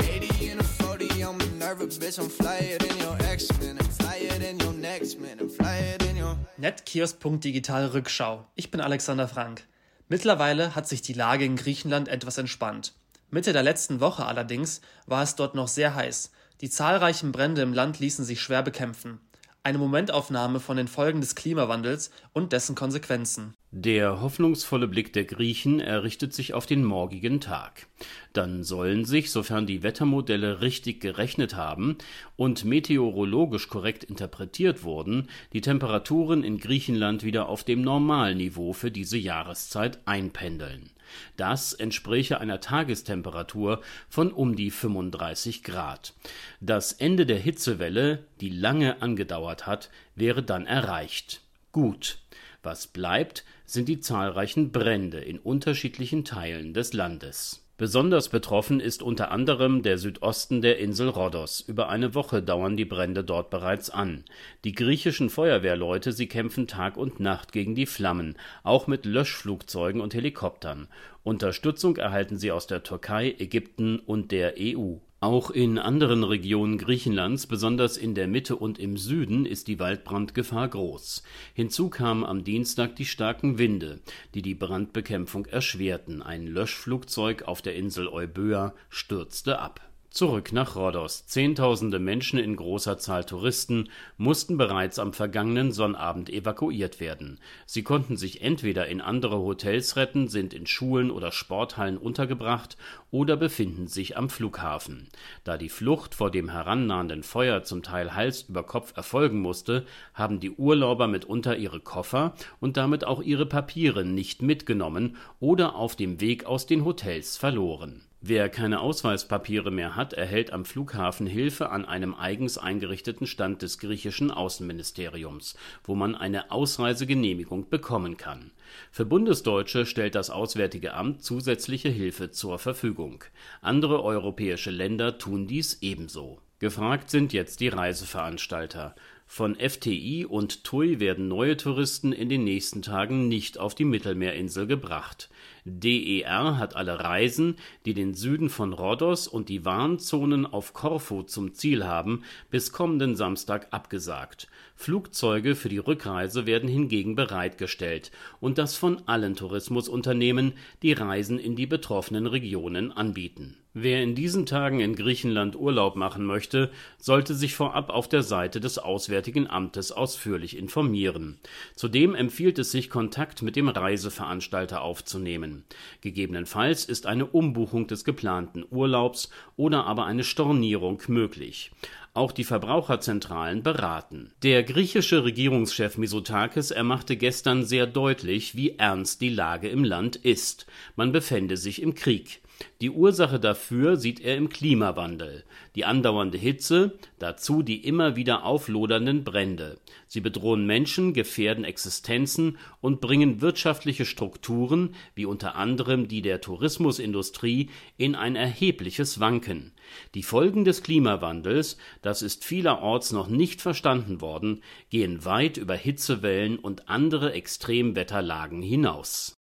yeah. 0.00 0.08
80 0.08 0.50
and 0.50 0.60
a 0.60 0.64
40, 0.64 1.24
I'm 1.24 1.40
a 1.40 1.46
nervous 1.58 1.98
bitch, 1.98 2.18
I'm 2.18 2.28
flyer 2.28 2.78
than 2.78 2.96
your 2.98 3.16
ex, 3.30 3.48
man. 3.60 3.78
I'm 3.78 3.86
flyer 3.86 4.38
than 4.38 4.60
your 4.60 4.72
next, 4.72 5.20
man. 5.20 5.38
I'm 5.40 5.48
flyer 5.48 5.98
than 5.98 6.16
your. 6.16 6.36
Netkiosk.digital 6.58 7.86
Rückschau. 7.88 8.44
Ich 8.54 8.70
bin 8.70 8.80
Alexander 8.80 9.28
Frank. 9.28 9.64
Mittlerweile 10.08 10.74
hat 10.74 10.86
sich 10.86 11.02
die 11.02 11.14
Lage 11.14 11.44
in 11.44 11.56
Griechenland 11.56 12.08
etwas 12.08 12.38
entspannt. 12.38 12.92
Mitte 13.30 13.52
der 13.52 13.64
letzten 13.64 14.00
Woche 14.00 14.26
allerdings 14.26 14.80
war 15.06 15.22
es 15.22 15.34
dort 15.34 15.56
noch 15.56 15.66
sehr 15.66 15.96
heiß. 15.96 16.30
Die 16.64 16.70
zahlreichen 16.70 17.30
Brände 17.30 17.60
im 17.60 17.74
Land 17.74 18.00
ließen 18.00 18.24
sich 18.24 18.40
schwer 18.40 18.62
bekämpfen. 18.62 19.20
Eine 19.64 19.76
Momentaufnahme 19.76 20.60
von 20.60 20.78
den 20.78 20.88
Folgen 20.88 21.20
des 21.20 21.34
Klimawandels 21.34 22.10
und 22.32 22.54
dessen 22.54 22.74
Konsequenzen. 22.74 23.52
Der 23.70 24.22
hoffnungsvolle 24.22 24.88
Blick 24.88 25.12
der 25.12 25.26
Griechen 25.26 25.78
errichtet 25.78 26.32
sich 26.32 26.54
auf 26.54 26.64
den 26.64 26.82
morgigen 26.82 27.42
Tag. 27.42 27.86
Dann 28.32 28.64
sollen 28.64 29.04
sich, 29.04 29.30
sofern 29.30 29.66
die 29.66 29.82
Wettermodelle 29.82 30.62
richtig 30.62 31.02
gerechnet 31.02 31.54
haben 31.54 31.98
und 32.36 32.64
meteorologisch 32.64 33.68
korrekt 33.68 34.02
interpretiert 34.02 34.84
wurden, 34.84 35.28
die 35.52 35.60
Temperaturen 35.60 36.42
in 36.42 36.56
Griechenland 36.56 37.24
wieder 37.24 37.46
auf 37.50 37.64
dem 37.64 37.82
Normalniveau 37.82 38.72
für 38.72 38.90
diese 38.90 39.18
Jahreszeit 39.18 39.98
einpendeln. 40.06 40.93
Das 41.36 41.72
entspräche 41.72 42.40
einer 42.40 42.60
Tagestemperatur 42.60 43.82
von 44.08 44.32
um 44.32 44.56
die 44.56 44.70
35 44.70 45.62
Grad. 45.62 46.14
Das 46.60 46.92
Ende 46.92 47.26
der 47.26 47.38
Hitzewelle, 47.38 48.24
die 48.40 48.50
lange 48.50 49.02
angedauert 49.02 49.66
hat, 49.66 49.90
wäre 50.14 50.42
dann 50.42 50.66
erreicht. 50.66 51.40
Gut. 51.72 52.18
Was 52.62 52.86
bleibt, 52.86 53.44
sind 53.66 53.88
die 53.88 54.00
zahlreichen 54.00 54.72
Brände 54.72 55.18
in 55.18 55.38
unterschiedlichen 55.38 56.24
Teilen 56.24 56.72
des 56.72 56.92
Landes. 56.92 57.63
Besonders 57.76 58.28
betroffen 58.28 58.78
ist 58.78 59.02
unter 59.02 59.32
anderem 59.32 59.82
der 59.82 59.98
Südosten 59.98 60.62
der 60.62 60.78
Insel 60.78 61.08
Rhodos. 61.08 61.60
Über 61.60 61.88
eine 61.88 62.14
Woche 62.14 62.40
dauern 62.40 62.76
die 62.76 62.84
Brände 62.84 63.24
dort 63.24 63.50
bereits 63.50 63.90
an. 63.90 64.24
Die 64.62 64.76
griechischen 64.76 65.28
Feuerwehrleute, 65.28 66.12
sie 66.12 66.28
kämpfen 66.28 66.68
Tag 66.68 66.96
und 66.96 67.18
Nacht 67.18 67.50
gegen 67.50 67.74
die 67.74 67.86
Flammen, 67.86 68.36
auch 68.62 68.86
mit 68.86 69.04
Löschflugzeugen 69.04 70.00
und 70.00 70.14
Helikoptern. 70.14 70.86
Unterstützung 71.24 71.96
erhalten 71.96 72.38
sie 72.38 72.52
aus 72.52 72.68
der 72.68 72.84
Türkei, 72.84 73.34
Ägypten 73.40 73.98
und 73.98 74.30
der 74.30 74.54
EU. 74.56 74.98
Auch 75.24 75.50
in 75.50 75.78
anderen 75.78 76.22
Regionen 76.22 76.76
Griechenlands, 76.76 77.46
besonders 77.46 77.96
in 77.96 78.14
der 78.14 78.28
Mitte 78.28 78.56
und 78.56 78.78
im 78.78 78.98
Süden, 78.98 79.46
ist 79.46 79.68
die 79.68 79.78
Waldbrandgefahr 79.78 80.68
groß. 80.68 81.22
Hinzu 81.54 81.88
kamen 81.88 82.24
am 82.24 82.44
Dienstag 82.44 82.94
die 82.96 83.06
starken 83.06 83.56
Winde, 83.56 84.00
die 84.34 84.42
die 84.42 84.54
Brandbekämpfung 84.54 85.46
erschwerten. 85.46 86.20
Ein 86.20 86.46
Löschflugzeug 86.46 87.44
auf 87.44 87.62
der 87.62 87.74
Insel 87.74 88.06
Euböa 88.06 88.74
stürzte 88.90 89.60
ab. 89.60 89.80
Zurück 90.14 90.52
nach 90.52 90.76
Rhodos. 90.76 91.26
Zehntausende 91.26 91.98
Menschen 91.98 92.38
in 92.38 92.54
großer 92.54 92.98
Zahl 92.98 93.24
Touristen 93.24 93.88
mussten 94.16 94.56
bereits 94.56 95.00
am 95.00 95.12
vergangenen 95.12 95.72
Sonnabend 95.72 96.30
evakuiert 96.30 97.00
werden. 97.00 97.40
Sie 97.66 97.82
konnten 97.82 98.16
sich 98.16 98.40
entweder 98.40 98.86
in 98.86 99.00
andere 99.00 99.38
Hotels 99.38 99.96
retten, 99.96 100.28
sind 100.28 100.54
in 100.54 100.68
Schulen 100.68 101.10
oder 101.10 101.32
Sporthallen 101.32 101.98
untergebracht 101.98 102.76
oder 103.10 103.36
befinden 103.36 103.88
sich 103.88 104.16
am 104.16 104.30
Flughafen. 104.30 105.08
Da 105.42 105.58
die 105.58 105.68
Flucht 105.68 106.14
vor 106.14 106.30
dem 106.30 106.48
herannahenden 106.48 107.24
Feuer 107.24 107.64
zum 107.64 107.82
Teil 107.82 108.14
Hals 108.14 108.42
über 108.42 108.62
Kopf 108.62 108.96
erfolgen 108.96 109.40
musste, 109.40 109.84
haben 110.14 110.38
die 110.38 110.52
Urlauber 110.52 111.08
mitunter 111.08 111.56
ihre 111.56 111.80
Koffer 111.80 112.36
und 112.60 112.76
damit 112.76 113.04
auch 113.04 113.20
ihre 113.20 113.46
Papiere 113.46 114.04
nicht 114.04 114.42
mitgenommen 114.42 115.16
oder 115.40 115.74
auf 115.74 115.96
dem 115.96 116.20
Weg 116.20 116.44
aus 116.44 116.66
den 116.66 116.84
Hotels 116.84 117.36
verloren. 117.36 118.02
Wer 118.26 118.48
keine 118.48 118.80
Ausweispapiere 118.80 119.70
mehr 119.70 119.96
hat, 119.96 120.14
erhält 120.14 120.50
am 120.50 120.64
Flughafen 120.64 121.26
Hilfe 121.26 121.68
an 121.68 121.84
einem 121.84 122.14
eigens 122.14 122.56
eingerichteten 122.56 123.26
Stand 123.26 123.60
des 123.60 123.78
griechischen 123.78 124.30
Außenministeriums, 124.30 125.58
wo 125.82 125.94
man 125.94 126.14
eine 126.14 126.50
Ausreisegenehmigung 126.50 127.68
bekommen 127.68 128.16
kann. 128.16 128.50
Für 128.90 129.04
Bundesdeutsche 129.04 129.84
stellt 129.84 130.14
das 130.14 130.30
Auswärtige 130.30 130.94
Amt 130.94 131.22
zusätzliche 131.22 131.90
Hilfe 131.90 132.30
zur 132.30 132.58
Verfügung. 132.58 133.24
Andere 133.60 134.02
europäische 134.02 134.70
Länder 134.70 135.18
tun 135.18 135.46
dies 135.46 135.82
ebenso. 135.82 136.38
Gefragt 136.60 137.10
sind 137.10 137.34
jetzt 137.34 137.60
die 137.60 137.68
Reiseveranstalter. 137.68 138.94
Von 139.26 139.56
FTI 139.56 140.24
und 140.24 140.64
TUI 140.64 140.98
werden 140.98 141.28
neue 141.28 141.58
Touristen 141.58 142.12
in 142.12 142.30
den 142.30 142.44
nächsten 142.44 142.80
Tagen 142.80 143.28
nicht 143.28 143.58
auf 143.58 143.74
die 143.74 143.84
Mittelmeerinsel 143.84 144.66
gebracht. 144.66 145.28
DER 145.66 146.58
hat 146.58 146.76
alle 146.76 147.00
Reisen, 147.00 147.56
die 147.86 147.94
den 147.94 148.12
Süden 148.14 148.50
von 148.50 148.74
Rhodos 148.74 149.26
und 149.26 149.48
die 149.48 149.64
Warnzonen 149.64 150.44
auf 150.44 150.74
Korfu 150.74 151.22
zum 151.22 151.54
Ziel 151.54 151.84
haben, 151.84 152.22
bis 152.50 152.70
kommenden 152.70 153.16
Samstag 153.16 153.68
abgesagt. 153.70 154.48
Flugzeuge 154.76 155.54
für 155.54 155.70
die 155.70 155.78
Rückreise 155.78 156.44
werden 156.46 156.68
hingegen 156.68 157.16
bereitgestellt 157.16 158.10
und 158.40 158.58
das 158.58 158.76
von 158.76 159.08
allen 159.08 159.36
Tourismusunternehmen, 159.36 160.52
die 160.82 160.92
Reisen 160.92 161.38
in 161.38 161.56
die 161.56 161.66
betroffenen 161.66 162.26
Regionen 162.26 162.92
anbieten. 162.92 163.56
Wer 163.76 164.04
in 164.04 164.14
diesen 164.14 164.46
Tagen 164.46 164.78
in 164.78 164.94
Griechenland 164.94 165.56
Urlaub 165.56 165.96
machen 165.96 166.24
möchte, 166.24 166.70
sollte 166.96 167.34
sich 167.34 167.56
vorab 167.56 167.90
auf 167.90 168.08
der 168.08 168.22
Seite 168.22 168.60
des 168.60 168.78
Auswärtigen 168.78 169.50
Amtes 169.50 169.90
ausführlich 169.90 170.56
informieren. 170.56 171.40
Zudem 171.74 172.14
empfiehlt 172.14 172.60
es 172.60 172.70
sich, 172.70 172.88
Kontakt 172.88 173.42
mit 173.42 173.56
dem 173.56 173.68
Reiseveranstalter 173.68 174.80
aufzunehmen. 174.80 175.64
Gegebenenfalls 176.02 176.84
ist 176.84 177.06
eine 177.06 177.26
Umbuchung 177.26 177.88
des 177.88 178.04
geplanten 178.04 178.64
Urlaubs 178.70 179.28
oder 179.56 179.86
aber 179.86 180.06
eine 180.06 180.22
Stornierung 180.22 181.02
möglich. 181.08 181.72
Auch 182.12 182.30
die 182.30 182.44
Verbraucherzentralen 182.44 183.64
beraten. 183.64 184.30
Der 184.44 184.62
griechische 184.62 185.24
Regierungschef 185.24 185.98
Mitsotakis 185.98 186.70
ermachte 186.70 187.16
gestern 187.16 187.64
sehr 187.64 187.88
deutlich, 187.88 188.54
wie 188.54 188.76
ernst 188.78 189.20
die 189.20 189.30
Lage 189.30 189.68
im 189.68 189.82
Land 189.82 190.14
ist. 190.14 190.66
Man 190.94 191.10
befände 191.10 191.56
sich 191.56 191.82
im 191.82 191.96
Krieg. 191.96 192.40
Die 192.80 192.90
Ursache 192.90 193.40
dafür 193.40 193.96
sieht 193.96 194.20
er 194.20 194.36
im 194.36 194.48
Klimawandel. 194.48 195.44
Die 195.74 195.84
andauernde 195.84 196.38
Hitze, 196.38 196.98
dazu 197.18 197.62
die 197.62 197.84
immer 197.84 198.16
wieder 198.16 198.44
auflodernden 198.44 199.24
Brände. 199.24 199.78
Sie 200.06 200.20
bedrohen 200.20 200.66
Menschen, 200.66 201.12
gefährden 201.12 201.64
Existenzen 201.64 202.58
und 202.80 203.00
bringen 203.00 203.40
wirtschaftliche 203.40 204.04
Strukturen, 204.04 204.94
wie 205.14 205.24
unter 205.24 205.54
anderem 205.54 206.08
die 206.08 206.22
der 206.22 206.40
Tourismusindustrie, 206.40 207.70
in 207.96 208.14
ein 208.14 208.36
erhebliches 208.36 209.20
Wanken. 209.20 209.72
Die 210.14 210.22
Folgen 210.22 210.64
des 210.64 210.82
Klimawandels, 210.82 211.76
das 212.02 212.22
ist 212.22 212.44
vielerorts 212.44 213.12
noch 213.12 213.28
nicht 213.28 213.60
verstanden 213.60 214.20
worden, 214.20 214.62
gehen 214.90 215.24
weit 215.24 215.56
über 215.56 215.74
Hitzewellen 215.74 216.58
und 216.58 216.88
andere 216.88 217.32
Extremwetterlagen 217.32 218.62
hinaus. 218.62 219.36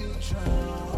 you 0.00 0.14
drown 0.18 0.89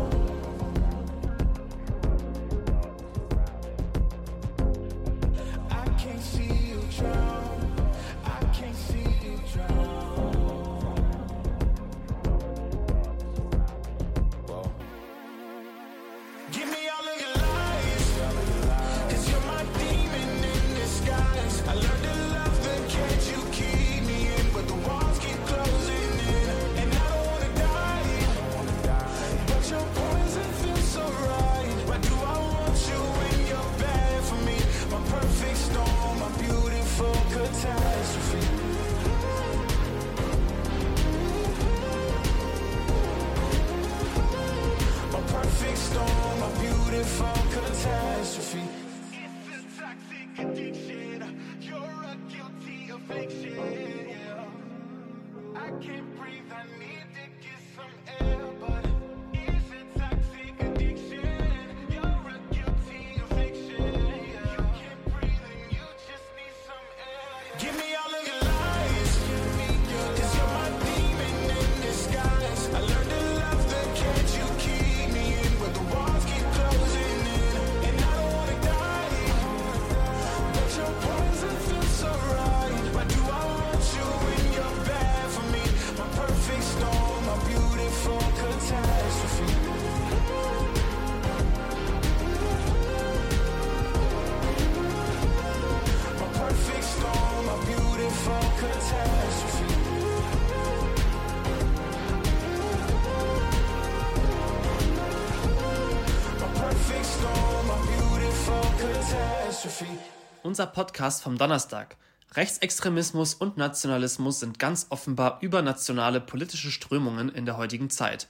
Unser 110.62 110.74
Podcast 110.74 111.24
vom 111.24 111.38
Donnerstag. 111.38 111.96
Rechtsextremismus 112.34 113.34
und 113.34 113.56
Nationalismus 113.56 114.38
sind 114.38 114.60
ganz 114.60 114.86
offenbar 114.90 115.38
übernationale 115.40 116.20
politische 116.20 116.70
Strömungen 116.70 117.30
in 117.30 117.46
der 117.46 117.56
heutigen 117.56 117.90
Zeit. 117.90 118.28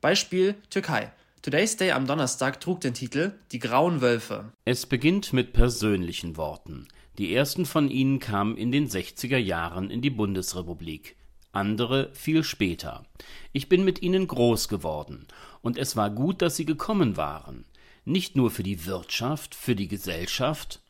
Beispiel 0.00 0.54
Türkei. 0.70 1.10
Today's 1.42 1.76
Day 1.76 1.90
am 1.90 2.06
Donnerstag 2.06 2.60
trug 2.60 2.82
den 2.82 2.94
Titel 2.94 3.32
Die 3.50 3.58
grauen 3.58 4.00
Wölfe. 4.00 4.52
Es 4.64 4.86
beginnt 4.86 5.32
mit 5.32 5.54
persönlichen 5.54 6.36
Worten. 6.36 6.86
Die 7.18 7.34
ersten 7.34 7.66
von 7.66 7.90
ihnen 7.90 8.20
kamen 8.20 8.56
in 8.56 8.70
den 8.70 8.88
60er 8.88 9.38
Jahren 9.38 9.90
in 9.90 10.02
die 10.02 10.10
Bundesrepublik, 10.10 11.16
andere 11.50 12.10
viel 12.12 12.44
später. 12.44 13.06
Ich 13.52 13.68
bin 13.68 13.84
mit 13.84 14.02
ihnen 14.02 14.28
groß 14.28 14.68
geworden, 14.68 15.26
und 15.62 15.76
es 15.76 15.96
war 15.96 16.10
gut, 16.10 16.42
dass 16.42 16.54
sie 16.54 16.64
gekommen 16.64 17.16
waren. 17.16 17.64
Nicht 18.04 18.36
nur 18.36 18.52
für 18.52 18.62
die 18.62 18.86
Wirtschaft, 18.86 19.56
für 19.56 19.74
die 19.74 19.88
Gesellschaft, 19.88 20.81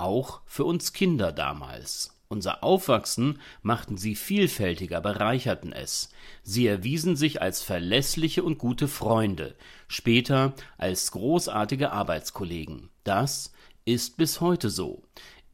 auch 0.00 0.40
für 0.46 0.64
uns 0.64 0.92
Kinder 0.92 1.32
damals. 1.32 2.16
Unser 2.28 2.62
Aufwachsen 2.62 3.40
machten 3.60 3.96
sie 3.96 4.14
vielfältiger, 4.14 5.00
bereicherten 5.00 5.72
es. 5.72 6.10
Sie 6.44 6.66
erwiesen 6.66 7.16
sich 7.16 7.42
als 7.42 7.60
verlässliche 7.60 8.44
und 8.44 8.56
gute 8.56 8.86
Freunde, 8.86 9.56
später 9.88 10.54
als 10.78 11.10
großartige 11.10 11.90
Arbeitskollegen. 11.90 12.88
Das 13.02 13.52
ist 13.84 14.16
bis 14.16 14.40
heute 14.40 14.70
so. 14.70 15.02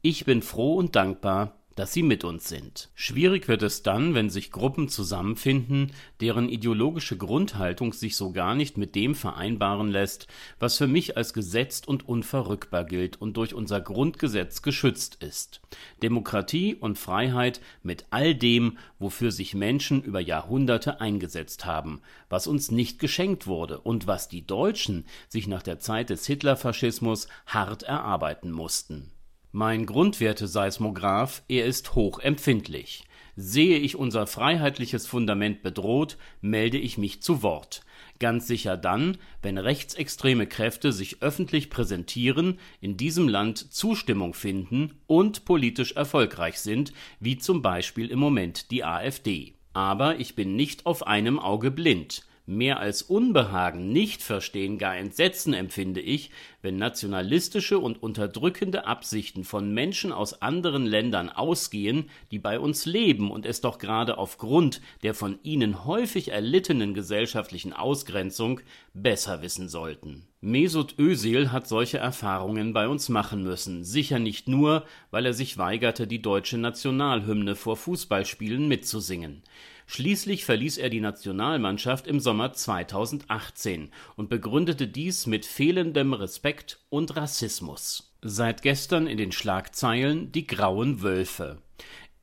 Ich 0.03 0.25
bin 0.25 0.43
froh 0.43 0.75
und 0.75 0.95
dankbar, 0.95 1.56
dass 1.77 1.93
sie 1.93 2.01
mit 2.01 2.23
uns 2.23 2.49
sind. 2.49 2.89
Schwierig 2.95 3.47
wird 3.47 3.61
es 3.61 3.83
dann, 3.83 4.15
wenn 4.15 4.31
sich 4.31 4.51
Gruppen 4.51 4.89
zusammenfinden, 4.89 5.91
deren 6.19 6.49
ideologische 6.49 7.17
Grundhaltung 7.17 7.93
sich 7.93 8.15
so 8.15 8.31
gar 8.31 8.55
nicht 8.55 8.77
mit 8.77 8.95
dem 8.95 9.13
vereinbaren 9.13 9.89
lässt, 9.89 10.27
was 10.59 10.77
für 10.77 10.87
mich 10.87 11.17
als 11.17 11.33
gesetzt 11.33 11.87
und 11.87 12.09
unverrückbar 12.09 12.83
gilt 12.83 13.21
und 13.21 13.37
durch 13.37 13.53
unser 13.53 13.79
Grundgesetz 13.79 14.63
geschützt 14.63 15.23
ist. 15.23 15.61
Demokratie 16.01 16.73
und 16.73 16.97
Freiheit 16.97 17.61
mit 17.83 18.05
all 18.09 18.33
dem, 18.33 18.79
wofür 18.97 19.31
sich 19.31 19.53
Menschen 19.53 20.01
über 20.01 20.19
Jahrhunderte 20.19 20.99
eingesetzt 20.99 21.65
haben, 21.65 22.01
was 22.27 22.47
uns 22.47 22.71
nicht 22.71 22.97
geschenkt 22.97 23.45
wurde 23.45 23.79
und 23.79 24.07
was 24.07 24.27
die 24.27 24.47
Deutschen 24.47 25.05
sich 25.29 25.47
nach 25.47 25.61
der 25.61 25.79
Zeit 25.79 26.09
des 26.09 26.25
Hitlerfaschismus 26.25 27.27
hart 27.45 27.83
erarbeiten 27.83 28.51
mussten. 28.51 29.11
Mein 29.53 29.85
Grundwerte-Seismograph, 29.85 31.41
er 31.47 31.65
ist 31.65 31.95
hochempfindlich. 31.95 33.05
Sehe 33.37 33.77
ich 33.77 33.95
unser 33.95 34.27
freiheitliches 34.27 35.07
Fundament 35.07 35.61
bedroht, 35.61 36.17
melde 36.41 36.77
ich 36.77 36.97
mich 36.97 37.21
zu 37.21 37.43
Wort. 37.43 37.83
Ganz 38.19 38.45
sicher 38.45 38.75
dann, 38.75 39.17
wenn 39.41 39.57
rechtsextreme 39.57 40.47
Kräfte 40.47 40.91
sich 40.91 41.21
öffentlich 41.21 41.69
präsentieren, 41.69 42.59
in 42.81 42.97
diesem 42.97 43.29
Land 43.29 43.71
Zustimmung 43.73 44.33
finden 44.33 44.99
und 45.07 45.45
politisch 45.45 45.93
erfolgreich 45.93 46.59
sind, 46.59 46.91
wie 47.21 47.37
zum 47.37 47.61
Beispiel 47.61 48.09
im 48.09 48.19
Moment 48.19 48.69
die 48.69 48.83
AfD. 48.83 49.53
Aber 49.71 50.19
ich 50.19 50.35
bin 50.35 50.57
nicht 50.57 50.85
auf 50.85 51.07
einem 51.07 51.39
Auge 51.39 51.71
blind. 51.71 52.26
Mehr 52.49 52.79
als 52.79 53.01
Unbehagen, 53.01 53.91
nicht 53.91 54.23
verstehen, 54.23 54.77
gar 54.77 54.95
Entsetzen 54.95 55.53
empfinde 55.53 55.99
ich, 55.99 56.31
wenn 56.61 56.77
nationalistische 56.77 57.77
und 57.77 58.01
unterdrückende 58.01 58.87
Absichten 58.87 59.43
von 59.43 59.73
Menschen 59.73 60.13
aus 60.13 60.41
anderen 60.41 60.85
Ländern 60.85 61.29
ausgehen, 61.29 62.09
die 62.31 62.39
bei 62.39 62.57
uns 62.57 62.85
leben 62.85 63.31
und 63.31 63.45
es 63.45 63.59
doch 63.59 63.79
gerade 63.79 64.17
aufgrund 64.17 64.79
der 65.03 65.13
von 65.13 65.39
ihnen 65.43 65.83
häufig 65.83 66.31
erlittenen 66.31 66.93
gesellschaftlichen 66.93 67.73
Ausgrenzung 67.73 68.61
besser 68.93 69.41
wissen 69.41 69.67
sollten. 69.67 70.25
Mesut 70.39 70.97
Özil 70.97 71.51
hat 71.51 71.67
solche 71.67 71.97
Erfahrungen 71.97 72.71
bei 72.71 72.87
uns 72.87 73.09
machen 73.09 73.43
müssen, 73.43 73.83
sicher 73.83 74.19
nicht 74.19 74.47
nur, 74.47 74.85
weil 75.11 75.25
er 75.25 75.33
sich 75.33 75.57
weigerte, 75.57 76.07
die 76.07 76.21
deutsche 76.21 76.57
Nationalhymne 76.57 77.55
vor 77.57 77.75
Fußballspielen 77.75 78.69
mitzusingen. 78.69 79.43
Schließlich 79.89 80.43
verließ 80.43 80.77
er 80.77 80.89
die 80.89 80.99
Nationalmannschaft 80.99 82.07
im 82.07 82.19
Sommer 82.19 82.51
2018 82.51 83.89
und 84.17 84.29
begründete 84.29 84.85
dies 84.87 85.27
mit 85.27 85.45
fehlendem 85.45 86.13
Respekt 86.13 86.79
und 86.89 87.15
Rassismus. 87.15 88.13
Seit 88.21 88.61
gestern 88.61 89.07
in 89.07 89.17
den 89.17 89.31
Schlagzeilen 89.31 90.33
die 90.33 90.45
grauen 90.45 91.01
Wölfe. 91.01 91.61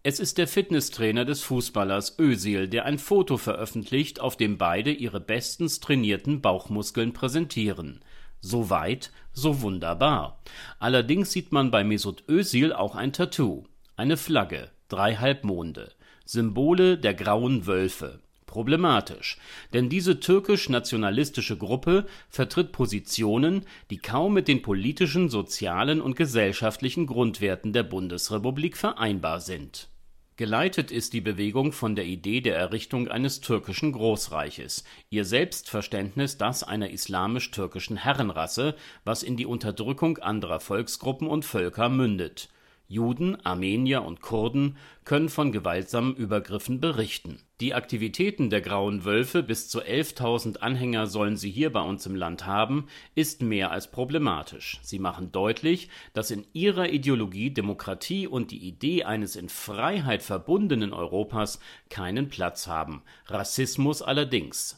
Es 0.02 0.20
ist 0.20 0.36
der 0.36 0.46
Fitnesstrainer 0.46 1.24
des 1.24 1.42
Fußballers 1.42 2.18
Özil, 2.18 2.68
der 2.68 2.84
ein 2.84 2.98
Foto 2.98 3.38
veröffentlicht, 3.38 4.20
auf 4.20 4.36
dem 4.36 4.58
beide 4.58 4.92
ihre 4.92 5.20
bestens 5.20 5.80
trainierten 5.80 6.42
Bauchmuskeln 6.42 7.14
präsentieren. 7.14 8.00
So 8.42 8.68
weit, 8.68 9.10
so 9.32 9.62
wunderbar. 9.62 10.42
Allerdings 10.78 11.32
sieht 11.32 11.52
man 11.52 11.70
bei 11.70 11.82
Mesut 11.82 12.24
Özil 12.28 12.74
auch 12.74 12.94
ein 12.94 13.14
Tattoo, 13.14 13.64
eine 13.96 14.18
Flagge, 14.18 14.70
drei 14.88 15.16
Halbmonde. 15.16 15.92
Symbole 16.24 16.96
der 16.98 17.14
grauen 17.14 17.66
Wölfe. 17.66 18.20
Problematisch, 18.46 19.36
denn 19.72 19.88
diese 19.88 20.20
türkisch-nationalistische 20.20 21.56
Gruppe 21.56 22.06
vertritt 22.28 22.70
Positionen, 22.72 23.66
die 23.90 23.98
kaum 23.98 24.32
mit 24.32 24.46
den 24.46 24.62
politischen, 24.62 25.28
sozialen 25.28 26.00
und 26.00 26.14
gesellschaftlichen 26.14 27.06
Grundwerten 27.06 27.72
der 27.72 27.82
Bundesrepublik 27.82 28.76
vereinbar 28.76 29.40
sind. 29.40 29.88
Geleitet 30.36 30.90
ist 30.90 31.12
die 31.12 31.20
Bewegung 31.20 31.72
von 31.72 31.94
der 31.94 32.06
Idee 32.06 32.40
der 32.40 32.56
Errichtung 32.56 33.06
eines 33.08 33.40
türkischen 33.40 33.92
Großreiches, 33.92 34.84
ihr 35.10 35.24
Selbstverständnis 35.24 36.38
das 36.38 36.64
einer 36.64 36.90
islamisch-türkischen 36.90 37.96
Herrenrasse, 37.96 38.74
was 39.04 39.22
in 39.22 39.36
die 39.36 39.46
Unterdrückung 39.46 40.18
anderer 40.18 40.58
Volksgruppen 40.58 41.28
und 41.28 41.44
Völker 41.44 41.88
mündet. 41.88 42.48
Juden, 42.94 43.44
Armenier 43.44 44.04
und 44.04 44.20
Kurden 44.20 44.76
können 45.04 45.28
von 45.28 45.50
gewaltsamen 45.50 46.14
Übergriffen 46.14 46.80
berichten. 46.80 47.40
Die 47.60 47.74
Aktivitäten 47.74 48.50
der 48.50 48.60
Grauen 48.60 49.04
Wölfe, 49.04 49.42
bis 49.42 49.68
zu 49.68 49.80
11.000 49.80 50.58
Anhänger 50.58 51.08
sollen 51.08 51.36
sie 51.36 51.50
hier 51.50 51.72
bei 51.72 51.80
uns 51.80 52.06
im 52.06 52.14
Land 52.14 52.46
haben, 52.46 52.86
ist 53.16 53.42
mehr 53.42 53.72
als 53.72 53.90
problematisch. 53.90 54.78
Sie 54.82 55.00
machen 55.00 55.32
deutlich, 55.32 55.88
dass 56.12 56.30
in 56.30 56.46
ihrer 56.52 56.90
Ideologie 56.90 57.50
Demokratie 57.50 58.28
und 58.28 58.52
die 58.52 58.64
Idee 58.64 59.02
eines 59.02 59.34
in 59.34 59.48
Freiheit 59.48 60.22
verbundenen 60.22 60.92
Europas 60.92 61.58
keinen 61.90 62.28
Platz 62.28 62.68
haben, 62.68 63.02
Rassismus 63.26 64.02
allerdings. 64.02 64.76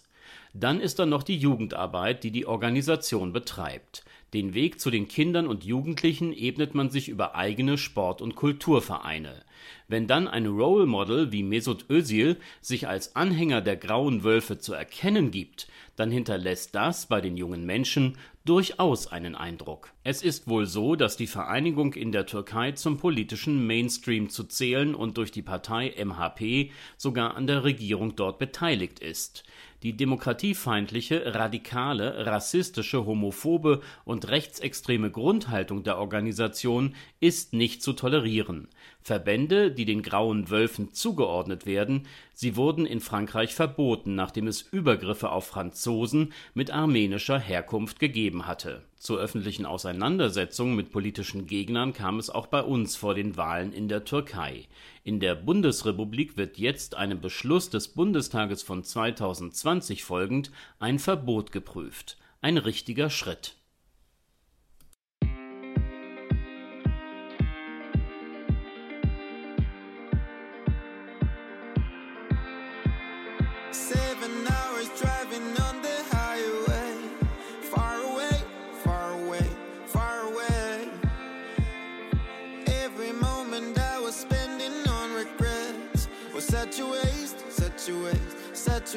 Dann 0.55 0.81
ist 0.81 0.99
da 0.99 1.05
noch 1.05 1.23
die 1.23 1.37
Jugendarbeit, 1.37 2.25
die 2.25 2.31
die 2.31 2.47
Organisation 2.47 3.35
betreibt. 3.35 4.05
Den 4.37 4.53
Weg 4.53 4.81
zu 4.81 4.91
den 4.91 5.09
Kindern 5.09 5.47
und 5.47 5.65
Jugendlichen 5.65 6.31
ebnet 6.31 6.75
man 6.75 6.91
sich 6.91 7.09
über 7.09 7.37
eigene 7.37 7.79
Sport- 7.79 8.21
und 8.21 8.37
Kulturvereine. 8.37 9.43
Wenn 9.89 10.07
dann 10.07 10.29
ein 10.29 10.45
Role 10.45 10.85
Model 10.85 11.33
wie 11.33 11.43
Mesut 11.43 11.89
Özil 11.89 12.37
sich 12.61 12.87
als 12.87 13.17
Anhänger 13.17 13.63
der 13.63 13.79
Grauen 13.79 14.25
Wölfe 14.25 14.59
zu 14.59 14.75
erkennen 14.75 15.31
gibt, 15.31 15.69
dann 15.97 16.11
hinterlässt 16.11 16.75
das 16.75 17.07
bei 17.07 17.23
den 17.23 17.39
jungen 17.39 17.65
Menschen 17.65 18.19
durchaus 18.47 19.09
einen 19.09 19.35
Eindruck. 19.35 19.93
Es 20.05 20.23
ist 20.23 20.49
wohl 20.49 20.67
so, 20.67 20.95
dass 20.95 21.17
die 21.17 21.27
Vereinigung 21.27 21.95
in 21.95 22.13
der 22.13 22.27
Türkei 22.27 22.73
zum 22.73 22.97
politischen 22.97 23.67
Mainstream 23.67 24.31
zu 24.31 24.45
zählen 24.45 24.95
und 24.95 25.19
durch 25.19 25.33
die 25.33 25.43
Partei 25.43 25.93
MHP 26.03 26.71
sogar 26.97 27.37
an 27.37 27.47
der 27.47 27.65
Regierung 27.65 28.15
dort 28.17 28.39
beteiligt 28.39 29.01
ist. 29.01 29.45
Die 29.83 29.97
demokratiefeindliche, 29.97 31.35
radikale, 31.35 32.27
rassistische, 32.27 33.05
homophobe 33.05 33.83
und 34.05 34.29
rechtsextreme 34.29 35.11
Grundhaltung 35.11 35.85
der 35.85 35.99
Organisation 35.99 36.95
ist 37.21 37.53
nicht 37.53 37.83
zu 37.83 37.93
tolerieren. 37.93 38.69
Verbände, 39.01 39.71
die 39.71 39.85
den 39.85 40.03
Grauen 40.03 40.51
Wölfen 40.51 40.93
zugeordnet 40.93 41.67
werden, 41.67 42.09
sie 42.33 42.57
wurden 42.57 42.87
in 42.87 42.99
Frankreich 43.01 43.55
verboten, 43.55 44.17
nachdem 44.17 44.49
es 44.49 44.63
Übergriffe 44.63 45.31
auf 45.31 45.47
Franzosen 45.47 46.33
mit 46.55 46.73
armenischer 46.73 47.39
Herkunft 47.39 48.01
gegeben 48.01 48.36
hatte. 48.45 48.83
Zur 48.99 49.19
öffentlichen 49.19 49.65
Auseinandersetzung 49.65 50.75
mit 50.75 50.91
politischen 50.93 51.47
Gegnern 51.47 51.95
kam 51.95 52.19
es 52.19 52.29
auch 52.29 52.49
bei 52.49 52.61
uns 52.61 52.97
vor 52.97 53.15
den 53.15 53.39
Wahlen 53.39 53.73
in 53.73 53.89
der 53.89 54.05
Türkei. 54.05 54.67
In 55.05 55.21
der 55.21 55.35
Bundesrepublik 55.35 56.37
wird 56.37 56.59
jetzt 56.59 56.97
einem 56.97 57.21
Beschluss 57.21 57.71
des 57.71 57.89
Bundestages 57.89 58.63
von 58.63 58.85
2020 58.85 60.05
folgend 60.05 60.51
ein 60.79 60.99
Verbot 60.99 61.53
geprüft. 61.53 62.19
Ein 62.43 62.59
richtiger 62.59 63.09
Schritt. 63.09 63.57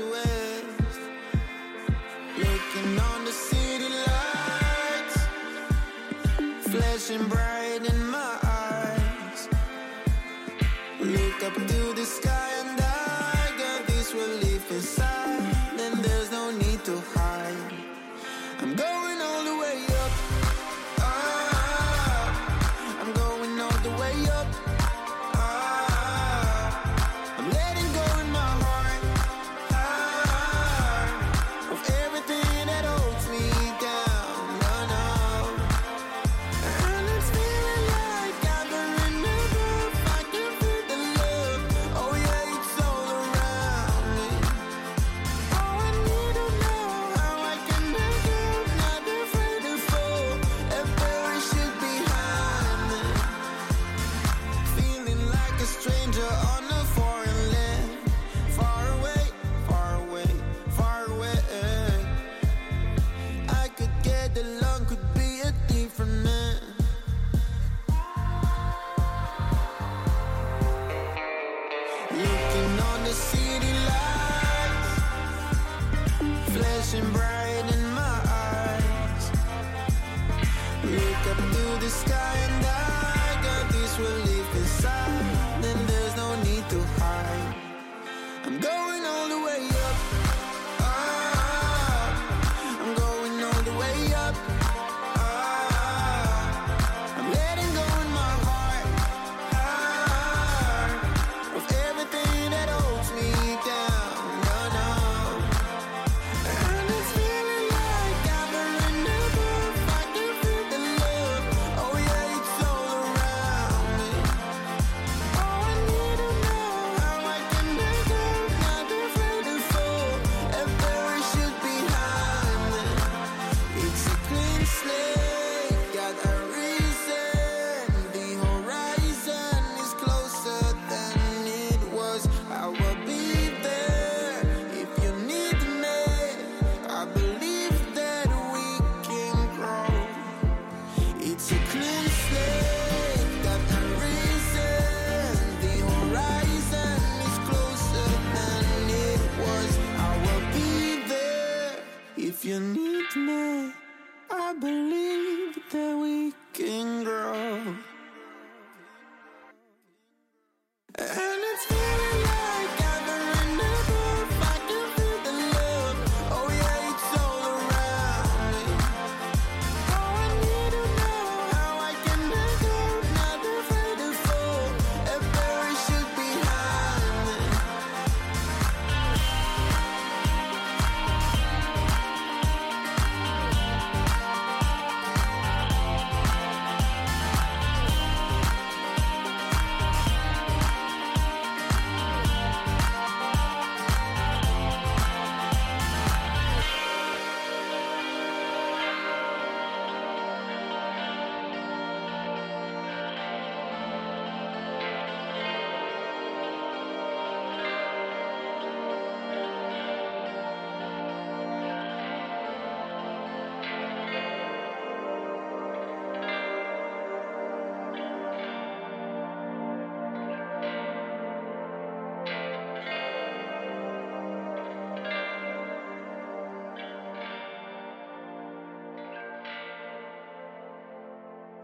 A. 0.01 0.63
Looking 2.38 2.99
on 2.99 3.25
the 3.25 3.31
city 3.31 3.89
lights, 3.89 5.17
flashing 6.71 7.27
bright 7.27 7.59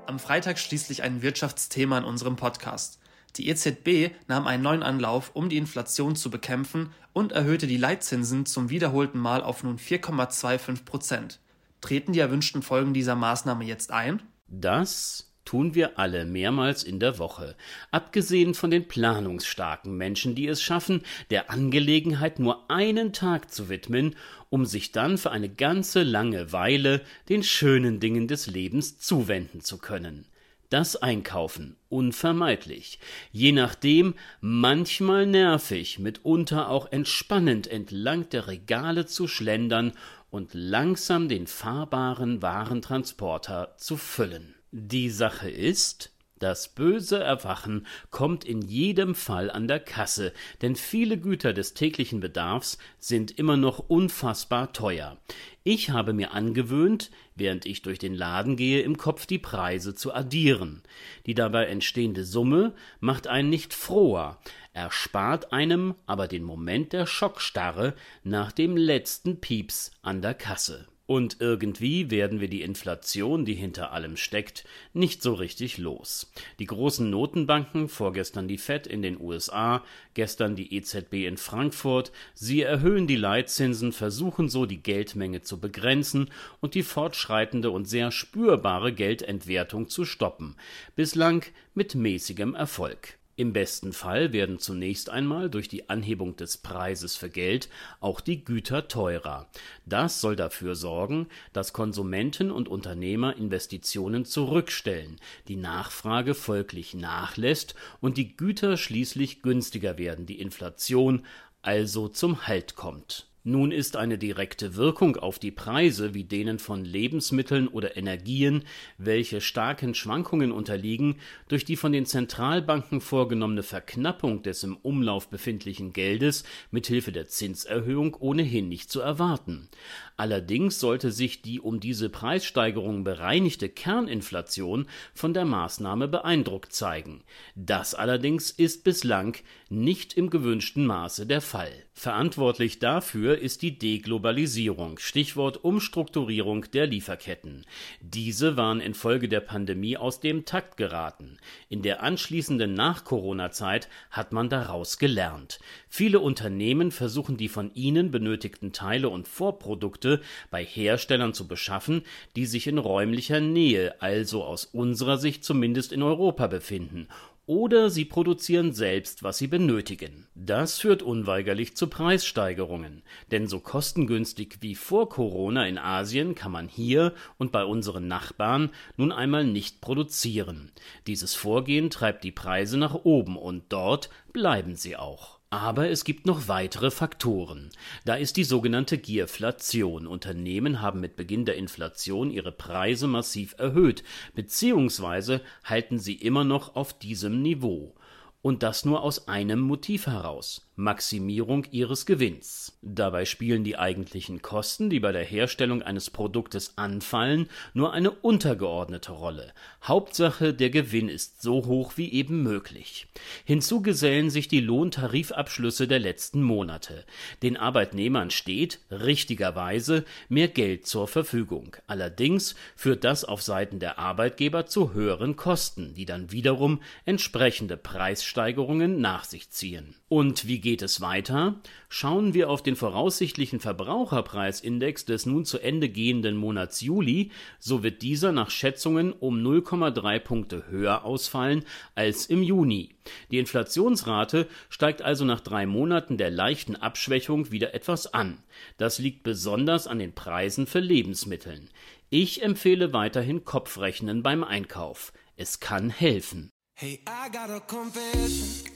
Am 0.07 0.19
Freitag 0.19 0.59
schließlich 0.59 1.01
ein 1.01 1.23
Wirtschaftsthema 1.23 1.97
in 1.97 2.03
unserem 2.03 2.35
Podcast. 2.35 2.99
Die 3.37 3.49
EZB 3.49 4.13
nahm 4.27 4.45
einen 4.45 4.61
neuen 4.61 4.83
Anlauf, 4.83 5.31
um 5.33 5.49
die 5.49 5.57
Inflation 5.57 6.15
zu 6.15 6.29
bekämpfen 6.29 6.91
und 7.11 7.31
erhöhte 7.31 7.65
die 7.65 7.77
Leitzinsen 7.77 8.45
zum 8.45 8.69
wiederholten 8.69 9.17
Mal 9.17 9.41
auf 9.41 9.63
nun 9.63 9.77
4,25 9.77 10.85
Prozent. 10.85 11.39
Treten 11.81 12.13
die 12.13 12.19
erwünschten 12.19 12.61
Folgen 12.61 12.93
dieser 12.93 13.15
Maßnahme 13.15 13.65
jetzt 13.65 13.91
ein? 13.91 14.21
Das 14.47 15.33
tun 15.45 15.75
wir 15.75 15.97
alle 15.97 16.25
mehrmals 16.25 16.83
in 16.83 16.99
der 16.99 17.19
Woche, 17.19 17.55
abgesehen 17.91 18.53
von 18.53 18.71
den 18.71 18.87
planungsstarken 18.87 19.95
Menschen, 19.95 20.35
die 20.35 20.47
es 20.47 20.61
schaffen, 20.61 21.03
der 21.29 21.49
Angelegenheit 21.49 22.39
nur 22.39 22.69
einen 22.69 23.13
Tag 23.13 23.51
zu 23.51 23.69
widmen, 23.69 24.15
um 24.49 24.65
sich 24.65 24.91
dann 24.91 25.17
für 25.17 25.31
eine 25.31 25.49
ganze 25.49 26.03
lange 26.03 26.51
Weile 26.51 27.01
den 27.29 27.43
schönen 27.43 27.99
Dingen 27.99 28.27
des 28.27 28.47
Lebens 28.47 28.99
zuwenden 28.99 29.61
zu 29.61 29.77
können. 29.77 30.25
Das 30.69 30.95
Einkaufen 30.95 31.77
unvermeidlich, 31.89 32.99
je 33.31 33.51
nachdem 33.51 34.15
manchmal 34.41 35.27
nervig, 35.27 35.99
mitunter 35.99 36.69
auch 36.69 36.91
entspannend 36.91 37.67
entlang 37.67 38.29
der 38.29 38.47
Regale 38.47 39.05
zu 39.05 39.27
schlendern 39.27 39.93
und 40.31 40.53
langsam 40.53 41.29
den 41.29 41.45
fahrbaren 41.47 42.41
Warentransporter 42.41 43.75
zu 43.77 43.95
füllen. 43.95 44.55
Die 44.77 45.09
Sache 45.09 45.49
ist, 45.49 46.11
das 46.37 46.67
böse 46.67 47.17
Erwachen 47.23 47.87
kommt 48.11 48.43
in 48.43 48.61
jedem 48.61 49.15
Fall 49.15 49.49
an 49.49 49.69
der 49.69 49.79
Kasse, 49.79 50.33
denn 50.61 50.75
viele 50.75 51.17
Güter 51.17 51.53
des 51.53 51.75
täglichen 51.75 52.19
Bedarfs 52.19 52.77
sind 52.99 53.39
immer 53.39 53.55
noch 53.55 53.79
unfassbar 53.79 54.73
teuer. 54.73 55.17
Ich 55.63 55.91
habe 55.91 56.11
mir 56.11 56.33
angewöhnt, 56.33 57.09
während 57.35 57.65
ich 57.65 57.83
durch 57.83 57.99
den 57.99 58.13
Laden 58.13 58.57
gehe, 58.57 58.81
im 58.81 58.97
Kopf 58.97 59.25
die 59.25 59.39
Preise 59.39 59.95
zu 59.95 60.13
addieren. 60.13 60.83
Die 61.25 61.35
dabei 61.35 61.67
entstehende 61.67 62.25
Summe 62.25 62.73
macht 62.99 63.27
einen 63.27 63.49
nicht 63.49 63.73
froher, 63.73 64.41
erspart 64.73 65.53
einem 65.53 65.95
aber 66.05 66.27
den 66.27 66.43
Moment 66.43 66.91
der 66.91 67.05
Schockstarre 67.05 67.93
nach 68.25 68.51
dem 68.51 68.75
letzten 68.75 69.39
Pieps 69.39 69.91
an 70.01 70.21
der 70.21 70.33
Kasse. 70.33 70.85
Und 71.07 71.37
irgendwie 71.39 72.09
werden 72.09 72.41
wir 72.41 72.47
die 72.47 72.63
Inflation, 72.63 73.45
die 73.45 73.53
hinter 73.53 73.91
allem 73.91 74.17
steckt, 74.17 74.65
nicht 74.93 75.21
so 75.21 75.33
richtig 75.35 75.77
los. 75.77 76.31
Die 76.57 76.65
großen 76.65 77.07
Notenbanken, 77.07 77.89
vorgestern 77.89 78.47
die 78.47 78.57
Fed 78.57 78.87
in 78.87 79.03
den 79.03 79.21
USA, 79.21 79.83
gestern 80.15 80.55
die 80.55 80.75
EZB 80.75 81.25
in 81.27 81.37
Frankfurt, 81.37 82.11
sie 82.33 82.63
erhöhen 82.63 83.05
die 83.05 83.17
Leitzinsen, 83.17 83.91
versuchen 83.91 84.49
so 84.49 84.65
die 84.65 84.81
Geldmenge 84.81 85.43
zu 85.43 85.59
begrenzen 85.59 86.31
und 86.59 86.73
die 86.73 86.83
fortschreitende 86.83 87.69
und 87.69 87.85
sehr 87.85 88.11
spürbare 88.11 88.91
Geldentwertung 88.91 89.89
zu 89.89 90.05
stoppen. 90.05 90.55
Bislang 90.95 91.45
mit 91.75 91.93
mäßigem 91.93 92.55
Erfolg. 92.55 93.19
Im 93.37 93.51
besten 93.51 93.91
Fall 93.91 94.31
werden 94.31 94.59
zunächst 94.59 95.09
einmal 95.09 95.49
durch 95.49 95.67
die 95.67 95.89
Anhebung 95.89 96.37
des 96.37 96.57
Preises 96.57 97.17
für 97.17 97.29
Geld 97.29 97.67
auch 97.99 98.21
die 98.21 98.45
Güter 98.45 98.87
teurer. 98.87 99.49
Das 99.85 100.21
soll 100.21 100.37
dafür 100.37 100.75
sorgen, 100.75 101.27
dass 101.51 101.73
Konsumenten 101.73 102.49
und 102.49 102.69
Unternehmer 102.69 103.35
Investitionen 103.35 104.23
zurückstellen, 104.23 105.17
die 105.49 105.57
Nachfrage 105.57 106.33
folglich 106.33 106.93
nachlässt 106.93 107.75
und 107.99 108.15
die 108.15 108.37
Güter 108.37 108.77
schließlich 108.77 109.41
günstiger 109.41 109.97
werden, 109.97 110.25
die 110.25 110.39
Inflation 110.39 111.25
also 111.61 112.07
zum 112.07 112.47
Halt 112.47 112.75
kommt. 112.75 113.27
Nun 113.47 113.71
ist 113.71 113.95
eine 113.95 114.17
direkte 114.17 114.75
Wirkung 114.75 115.17
auf 115.17 115.37
die 115.37 115.51
Preise 115.51 116.15
wie 116.15 116.23
denen 116.23 116.57
von 116.57 116.83
Lebensmitteln 116.83 117.67
oder 117.67 117.95
Energien, 117.95 118.63
welche 118.97 119.39
starken 119.39 119.93
Schwankungen 119.93 120.51
unterliegen, 120.51 121.17
durch 121.47 121.63
die 121.63 121.75
von 121.75 121.91
den 121.91 122.07
Zentralbanken 122.07 123.01
vorgenommene 123.01 123.61
Verknappung 123.61 124.41
des 124.41 124.63
im 124.63 124.77
Umlauf 124.77 125.29
befindlichen 125.29 125.93
Geldes 125.93 126.43
mithilfe 126.71 127.11
der 127.11 127.27
Zinserhöhung 127.27 128.15
ohnehin 128.15 128.67
nicht 128.67 128.89
zu 128.89 128.99
erwarten. 128.99 129.69
Allerdings 130.17 130.79
sollte 130.79 131.11
sich 131.11 131.41
die 131.41 131.59
um 131.59 131.81
diese 131.81 132.09
Preissteigerung 132.09 133.03
bereinigte 133.03 133.67
Kerninflation 133.67 134.87
von 135.13 135.33
der 135.33 135.43
Maßnahme 135.43 136.07
beeindruckt 136.07 136.71
zeigen. 136.71 137.23
Das 137.55 137.93
allerdings 137.93 138.49
ist 138.49 138.85
bislang 138.85 139.35
nicht 139.69 140.13
im 140.13 140.29
gewünschten 140.29 140.85
Maße 140.85 141.25
der 141.25 141.41
Fall. 141.41 141.71
Verantwortlich 141.91 142.79
dafür 142.79 143.37
ist 143.39 143.61
die 143.61 143.77
Deglobalisierung, 143.77 144.99
Stichwort 144.99 145.63
Umstrukturierung 145.63 146.65
der 146.71 146.87
Lieferketten. 146.87 147.65
Diese 147.99 148.55
waren 148.55 148.79
infolge 148.79 149.27
der 149.27 149.41
Pandemie 149.41 149.97
aus 149.97 150.21
dem 150.21 150.45
Takt 150.45 150.77
geraten. 150.77 151.37
In 151.67 151.81
der 151.81 152.03
anschließenden 152.03 152.73
Nach-Corona-Zeit 152.73 153.89
hat 154.11 154.31
man 154.31 154.49
daraus 154.49 154.97
gelernt. 154.97 155.59
Viele 155.89 156.19
Unternehmen 156.19 156.91
versuchen 156.91 157.37
die 157.37 157.49
von 157.49 157.73
ihnen 157.73 158.11
benötigten 158.11 158.71
Teile 158.71 159.09
und 159.09 159.27
Vorprodukte 159.27 160.04
bei 160.51 160.63
Herstellern 160.63 161.33
zu 161.33 161.47
beschaffen, 161.47 162.03
die 162.35 162.45
sich 162.45 162.67
in 162.67 162.77
räumlicher 162.77 163.39
Nähe, 163.39 164.01
also 164.01 164.43
aus 164.43 164.65
unserer 164.65 165.17
Sicht 165.17 165.43
zumindest 165.43 165.91
in 165.91 166.03
Europa 166.03 166.47
befinden 166.47 167.07
oder 167.47 167.89
sie 167.89 168.05
produzieren 168.05 168.73
selbst, 168.73 169.23
was 169.23 169.37
sie 169.37 169.47
benötigen. 169.47 170.27
Das 170.33 170.79
führt 170.79 171.03
unweigerlich 171.03 171.75
zu 171.75 171.87
Preissteigerungen, 171.87 173.03
denn 173.31 173.47
so 173.47 173.59
kostengünstig 173.59 174.57
wie 174.61 174.75
vor 174.75 175.09
Corona 175.09 175.67
in 175.67 175.77
Asien 175.77 176.33
kann 176.33 176.51
man 176.51 176.67
hier 176.67 177.13
und 177.37 177.51
bei 177.51 177.63
unseren 177.63 178.07
Nachbarn 178.07 178.71
nun 178.97 179.11
einmal 179.11 179.45
nicht 179.45 179.81
produzieren. 179.81 180.71
Dieses 181.07 181.35
Vorgehen 181.35 181.89
treibt 181.89 182.23
die 182.23 182.31
Preise 182.31 182.77
nach 182.77 182.95
oben 182.95 183.37
und 183.37 183.65
dort 183.69 184.09
bleiben 184.33 184.75
sie 184.75 184.95
auch. 184.95 185.34
Aber 185.49 185.89
es 185.89 186.03
gibt 186.03 186.25
noch 186.25 186.47
weitere 186.47 186.91
Faktoren. 186.91 187.69
Da 188.03 188.15
ist 188.15 188.35
die 188.37 188.43
sogenannte 188.43 188.97
Gierflation. 188.97 190.07
Unternehmen 190.07 190.81
haben 190.81 190.99
mit 190.99 191.15
Beginn 191.15 191.45
der 191.45 191.55
Inflation 191.55 192.31
ihre 192.31 192.51
Preise 192.51 193.07
massiv 193.07 193.55
erhöht, 193.57 194.03
beziehungsweise 194.33 195.41
halten 195.63 195.99
sie 195.99 196.15
immer 196.15 196.43
noch 196.43 196.75
auf 196.75 196.97
diesem 196.97 197.41
Niveau. 197.41 197.95
Und 198.41 198.63
das 198.63 198.85
nur 198.85 199.01
aus 199.01 199.27
einem 199.27 199.59
Motiv 199.59 200.07
heraus 200.07 200.64
Maximierung 200.77 201.65
ihres 201.71 202.05
Gewinns. 202.05 202.77
Dabei 202.81 203.23
spielen 203.23 203.63
die 203.63 203.77
eigentlichen 203.77 204.41
Kosten, 204.41 204.89
die 204.89 204.99
bei 204.99 205.13
der 205.13 205.23
Herstellung 205.23 205.81
eines 205.81 206.09
Produktes 206.09 206.77
anfallen, 206.77 207.47
nur 207.73 207.93
eine 207.93 208.11
untergeordnete 208.11 209.13
Rolle. 209.13 209.53
Hauptsache, 209.83 210.53
der 210.53 210.69
Gewinn 210.69 211.07
ist 211.07 211.41
so 211.41 211.65
hoch 211.65 211.93
wie 211.95 212.11
eben 212.11 212.43
möglich. 212.43 213.07
Hinzu 213.45 213.81
gesellen 213.81 214.29
sich 214.29 214.49
die 214.49 214.59
Lohntarifabschlüsse 214.59 215.87
der 215.87 215.99
letzten 215.99 216.43
Monate. 216.43 217.05
Den 217.41 217.55
Arbeitnehmern 217.55 218.29
steht, 218.29 218.79
richtigerweise, 218.91 220.03
mehr 220.27 220.49
Geld 220.49 220.87
zur 220.87 221.07
Verfügung. 221.07 221.77
Allerdings 221.87 222.55
führt 222.75 223.05
das 223.05 223.23
auf 223.23 223.41
Seiten 223.41 223.79
der 223.79 223.97
Arbeitgeber 223.97 224.65
zu 224.65 224.93
höheren 224.93 225.37
Kosten, 225.37 225.93
die 225.93 226.05
dann 226.05 226.33
wiederum 226.33 226.81
entsprechende 227.05 227.77
Preissteigerungen 227.77 228.99
nach 228.99 229.23
sich 229.23 229.49
ziehen. 229.51 229.95
Und 230.09 230.47
wie 230.47 230.64
geht 230.65 230.81
es 230.81 230.99
weiter? 230.99 231.61
Schauen 231.89 232.33
wir 232.33 232.49
auf 232.49 232.63
den 232.63 232.75
voraussichtlichen 232.75 233.59
Verbraucherpreisindex 233.59 235.05
des 235.05 235.27
nun 235.27 235.45
zu 235.45 235.59
Ende 235.59 235.89
gehenden 235.89 236.35
Monats 236.35 236.81
Juli, 236.81 237.29
so 237.59 237.83
wird 237.83 238.01
dieser 238.01 238.31
nach 238.31 238.49
Schätzungen 238.49 239.13
um 239.13 239.37
0,3 239.45 240.17
Punkte 240.17 240.65
höher 240.67 241.05
ausfallen 241.05 241.63
als 241.93 242.25
im 242.25 242.41
Juni. 242.41 242.95
Die 243.29 243.37
Inflationsrate 243.37 244.47
steigt 244.69 245.03
also 245.03 245.23
nach 245.23 245.39
drei 245.39 245.67
Monaten 245.67 246.17
der 246.17 246.31
leichten 246.31 246.75
Abschwächung 246.75 247.51
wieder 247.51 247.75
etwas 247.75 248.11
an. 248.15 248.39
Das 248.77 248.97
liegt 248.97 249.21
besonders 249.21 249.85
an 249.85 249.99
den 249.99 250.15
Preisen 250.15 250.65
für 250.65 250.79
Lebensmitteln. 250.79 251.69
Ich 252.09 252.41
empfehle 252.41 252.91
weiterhin 252.91 253.45
Kopfrechnen 253.45 254.23
beim 254.23 254.43
Einkauf. 254.43 255.13
Es 255.35 255.59
kann 255.59 255.91
helfen. 255.91 256.49
Hey, 256.73 257.03
I 257.07 257.31
got 257.31 257.51
a 257.51 257.59
confession. 257.59 258.74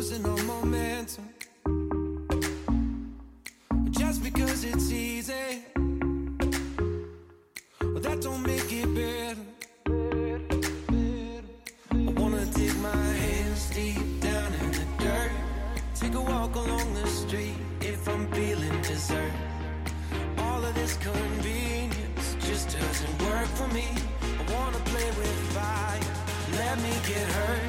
Losing 0.00 0.24
all 0.24 0.38
momentum. 0.44 1.28
Just 3.90 4.22
because 4.22 4.64
it's 4.64 4.90
easy, 4.90 5.62
well, 7.82 8.00
that 8.00 8.22
don't 8.22 8.42
make 8.42 8.72
it 8.72 8.88
better. 8.94 9.44
I 11.90 12.12
wanna 12.18 12.46
dig 12.46 12.74
my 12.80 12.96
hands 12.96 13.68
deep 13.74 14.20
down 14.22 14.54
in 14.54 14.72
the 14.72 14.86
dirt. 15.00 15.32
Take 15.94 16.14
a 16.14 16.20
walk 16.22 16.54
along 16.54 16.94
the 16.94 17.06
street 17.06 17.58
if 17.82 18.08
I'm 18.08 18.26
feeling 18.32 18.80
dessert. 18.80 19.32
All 20.38 20.64
of 20.64 20.74
this 20.76 20.96
convenience 20.96 22.36
just 22.48 22.70
doesn't 22.70 23.22
work 23.28 23.48
for 23.48 23.68
me. 23.68 23.88
I 24.40 24.42
wanna 24.50 24.80
play 24.92 25.10
with 25.18 25.36
fire. 25.52 26.00
Let 26.56 26.78
me 26.80 26.92
get 27.06 27.26
hurt. 27.36 27.59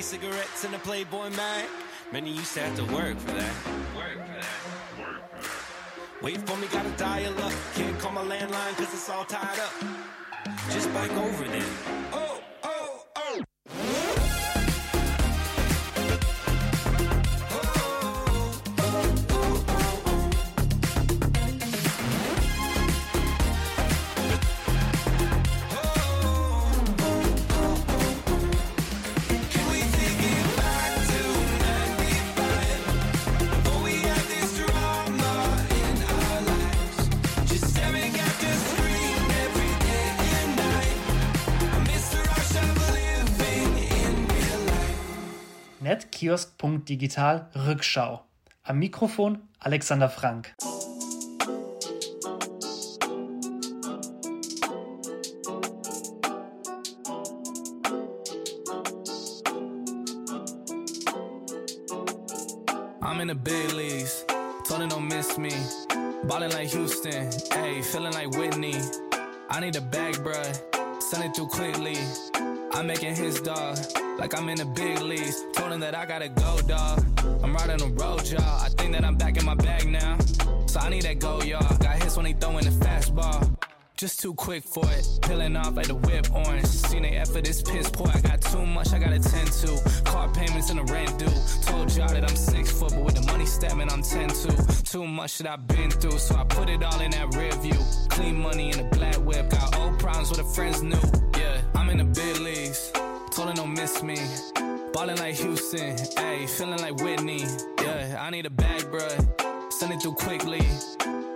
Candy 0.00 0.16
cigarettes 0.16 0.64
and 0.64 0.74
a 0.74 0.78
Playboy 0.78 1.28
mag. 1.36 1.66
Many 2.10 2.30
used 2.30 2.54
to 2.54 2.60
have 2.60 2.74
to 2.76 2.84
work 2.94 3.18
for 3.18 3.32
that. 3.32 3.54
Work 3.94 4.12
for 4.12 4.32
that. 4.32 4.46
Work 4.98 5.30
for 5.30 5.42
that. 5.42 6.22
Wait 6.22 6.38
for 6.48 6.56
me, 6.56 6.68
gotta 6.72 6.88
dial 6.96 7.38
up. 7.42 7.52
Can't 7.74 7.98
call 7.98 8.12
my 8.12 8.22
landline 8.22 8.74
cause 8.76 8.94
it's 8.94 9.10
all 9.10 9.26
tied 9.26 9.58
up. 9.58 9.72
Just 10.70 10.90
bike 10.94 11.12
over 11.12 11.44
then. 11.44 11.62
Oh, 12.14 12.16
oh, 12.16 12.29
life. 46.22 46.46
Netkiosk.digital 46.58 47.46
Rückschau. 47.54 48.20
Am 48.64 48.78
Mikrofon 48.78 49.38
Alexander 49.64 50.08
Frank. 50.08 50.54
I'm 63.02 63.20
in 63.20 63.28
the 63.28 63.34
big 63.34 63.72
leagues. 63.72 64.24
Told 64.66 64.88
don't 64.90 65.08
miss 65.08 65.36
me. 65.38 65.50
Ballin' 66.24 66.50
like 66.52 66.68
Houston. 66.68 67.28
Ayy, 67.50 67.84
feeling 67.84 68.12
like 68.12 68.30
Whitney. 68.30 68.76
I 69.50 69.60
need 69.60 69.76
a 69.76 69.80
bag, 69.80 70.14
bruh. 70.16 71.02
Send 71.02 71.24
it 71.24 71.34
through 71.34 71.48
quickly. 71.48 71.96
I'm 72.72 72.86
making 72.86 73.16
his 73.16 73.40
dog. 73.40 73.78
Like 74.18 74.36
I'm 74.38 74.48
in 74.48 74.58
the 74.58 74.64
big 74.64 75.00
leagues. 75.00 75.44
Told 75.54 75.72
him 75.72 75.80
that 75.80 75.94
I 75.94 76.06
gotta 76.06 76.28
go, 76.28 76.60
dog. 76.66 77.04
I'm 77.42 77.54
riding 77.54 77.78
the 77.78 77.92
road, 78.02 78.28
y'all. 78.28 78.60
I 78.60 78.68
think 78.68 78.92
that 78.92 79.04
I'm 79.04 79.16
back 79.16 79.36
in 79.36 79.44
my 79.44 79.54
bag 79.54 79.88
now. 79.88 80.18
So 80.66 80.80
I 80.80 80.88
need 80.88 81.02
that 81.02 81.18
go, 81.18 81.42
y'all. 81.42 81.76
Got 81.78 82.02
hits 82.02 82.16
when 82.16 82.26
he 82.26 82.32
throwing 82.34 82.64
the 82.64 82.70
fastball. 82.70 83.56
Just 83.96 84.20
too 84.20 84.34
quick 84.34 84.64
for 84.64 84.84
it. 84.92 85.06
Peeling 85.22 85.56
off 85.56 85.74
like 85.74 85.88
the 85.88 85.94
whip 85.94 86.32
orange. 86.32 86.66
Seen 86.66 87.02
they 87.02 87.16
effort, 87.16 87.44
this 87.44 87.60
piss 87.60 87.90
poor. 87.90 88.08
I 88.08 88.20
got 88.20 88.40
too 88.40 88.64
much 88.64 88.92
I 88.92 88.98
gotta 88.98 89.18
tend 89.18 89.52
to. 89.52 90.02
Car 90.04 90.28
payments 90.32 90.70
and 90.70 90.78
the 90.78 90.92
rent 90.92 91.18
due. 91.18 91.26
Told 91.70 91.94
y'all 91.94 92.08
that 92.08 92.22
I'm 92.22 92.36
six 92.36 92.70
foot, 92.70 92.92
but 92.94 93.04
with 93.04 93.16
the 93.16 93.30
money 93.30 93.46
stepping, 93.46 93.90
I'm 93.90 94.02
10 94.02 94.28
to. 94.28 94.82
Too 94.84 95.06
much 95.06 95.38
that 95.38 95.50
I've 95.50 95.66
been 95.66 95.90
through, 95.90 96.18
so 96.18 96.36
I 96.36 96.44
put 96.44 96.70
it 96.70 96.82
all 96.82 97.00
in 97.00 97.10
that 97.10 97.34
rear 97.34 97.52
view. 97.56 97.78
Clean 98.08 98.40
money 98.40 98.70
in 98.70 98.80
a 98.80 98.84
black 98.84 99.16
whip. 99.16 99.50
Got 99.50 99.76
old 99.78 99.98
problems 99.98 100.30
with 100.30 100.40
a 100.40 100.44
friends 100.44 100.82
new. 100.82 101.29
I'm 101.74 101.90
in 101.90 101.98
the 101.98 102.04
big 102.04 102.38
leagues. 102.38 102.90
Told 103.30 103.48
her 103.48 103.54
don't 103.54 103.74
miss 103.74 104.02
me. 104.02 104.16
Ballin' 104.92 105.18
like 105.18 105.36
Houston. 105.36 105.96
Ayy, 105.96 106.48
feeling 106.48 106.80
like 106.80 106.96
Whitney. 106.96 107.44
Yeah, 107.82 108.18
I 108.20 108.30
need 108.30 108.46
a 108.46 108.50
bag, 108.50 108.82
bruh. 108.82 109.72
Send 109.72 109.92
it 109.92 110.02
through 110.02 110.14
quickly. 110.14 110.62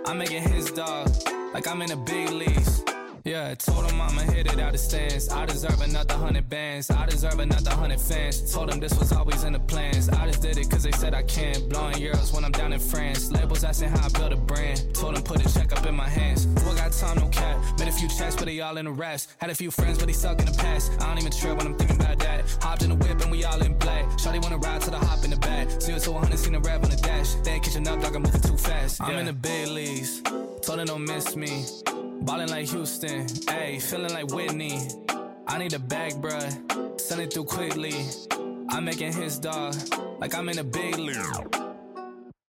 I'm 0.05 0.17
making 0.17 0.43
his 0.43 0.71
dog, 0.71 1.09
like 1.53 1.67
I'm 1.67 1.81
in 1.81 1.89
the 1.89 1.95
big 1.95 2.29
leagues. 2.29 2.83
Yeah, 3.25 3.49
I 3.49 3.55
told 3.55 3.89
him 3.89 3.99
I'ma 3.99 4.21
hit 4.21 4.45
it 4.45 4.59
out 4.59 4.73
the 4.73 4.77
stands. 4.77 5.29
I 5.29 5.47
deserve 5.47 5.81
another 5.81 6.13
hundred 6.13 6.47
bands. 6.47 6.91
I 6.91 7.07
deserve 7.07 7.39
another 7.39 7.71
hundred 7.71 7.99
fans. 7.99 8.53
Told 8.53 8.71
him 8.71 8.79
this 8.79 8.95
was 8.99 9.11
always 9.11 9.43
in 9.43 9.53
the 9.53 9.59
plans. 9.59 10.09
I 10.09 10.27
just 10.27 10.43
did 10.43 10.59
it 10.59 10.69
cause 10.69 10.83
they 10.83 10.91
said 10.91 11.15
I 11.15 11.23
can't. 11.23 11.67
Blowing 11.67 11.95
euros 11.95 12.31
when 12.31 12.45
I'm 12.45 12.51
down 12.51 12.71
in 12.71 12.79
France. 12.79 13.31
Labels 13.31 13.63
asking 13.63 13.89
how 13.89 14.05
I 14.05 14.09
build 14.09 14.31
a 14.31 14.35
brand. 14.35 14.93
Told 14.93 15.17
him 15.17 15.23
put 15.23 15.43
a 15.43 15.51
check 15.51 15.75
up 15.75 15.87
in 15.87 15.95
my 15.95 16.07
hands. 16.07 16.45
Boy, 16.45 16.75
got 16.75 16.91
time, 16.91 17.17
no 17.17 17.27
cap. 17.29 17.57
Made 17.79 17.87
a 17.87 17.91
few 17.91 18.07
checks, 18.09 18.35
but 18.35 18.45
they 18.45 18.59
all 18.59 18.77
in 18.77 18.85
the 18.85 18.91
raps. 18.91 19.27
Had 19.39 19.49
a 19.49 19.55
few 19.55 19.71
friends, 19.71 19.97
but 19.97 20.05
they 20.05 20.13
suck 20.13 20.37
in 20.37 20.45
the 20.45 20.57
past. 20.59 20.91
I 21.01 21.07
don't 21.07 21.17
even 21.17 21.31
trip 21.31 21.57
when 21.57 21.65
I'm 21.65 21.75
thinking 21.75 21.99
about 21.99 22.19
that. 22.19 22.45
Hopped 22.61 22.83
in 22.83 22.89
the 22.89 22.95
whip 22.95 23.19
and 23.23 23.31
we 23.31 23.43
all 23.43 23.59
in 23.59 23.75
black. 23.79 24.05
Shawty 24.19 24.39
wanna 24.39 24.59
ride 24.59 24.81
to 24.81 24.91
the 24.91 24.99
hop 24.99 25.23
in 25.23 25.31
the 25.31 25.37
back. 25.37 25.81
Zero 25.81 25.97
to 25.97 26.11
100, 26.11 26.37
seen 26.37 26.53
a 26.53 26.59
rev 26.59 26.83
on 26.83 26.91
the 26.91 26.97
dash. 26.97 27.33
They 27.43 27.53
ain't 27.53 27.63
catching 27.63 27.87
up, 27.87 27.99
dog, 28.01 28.15
I'm 28.15 28.21
moving 28.21 28.41
too 28.41 28.55
fast. 28.55 29.01
I'm 29.01 29.17
in 29.17 29.25
the 29.25 29.33
big 29.33 29.69
leagues. 29.69 30.21
Told 30.61 30.77
her 30.77 30.85
don't 30.85 31.05
miss 31.05 31.35
me. 31.35 31.65
Ballin' 32.21 32.49
like 32.49 32.67
Houston, 32.69 33.25
ayy, 33.47 33.81
feeling 33.81 34.13
like 34.13 34.27
Whitney. 34.33 34.79
I 35.47 35.57
need 35.57 35.73
a 35.73 35.79
bag, 35.79 36.13
bruh. 36.13 36.99
Send 36.99 37.21
it 37.21 37.33
through 37.33 37.45
quickly. 37.45 37.93
I'm 38.69 38.85
making 38.85 39.13
his 39.13 39.37
dog, 39.39 39.75
like 40.19 40.33
I'm 40.33 40.49
in 40.49 40.59
a 40.59 40.63
big 40.63 40.97
league. 40.97 41.64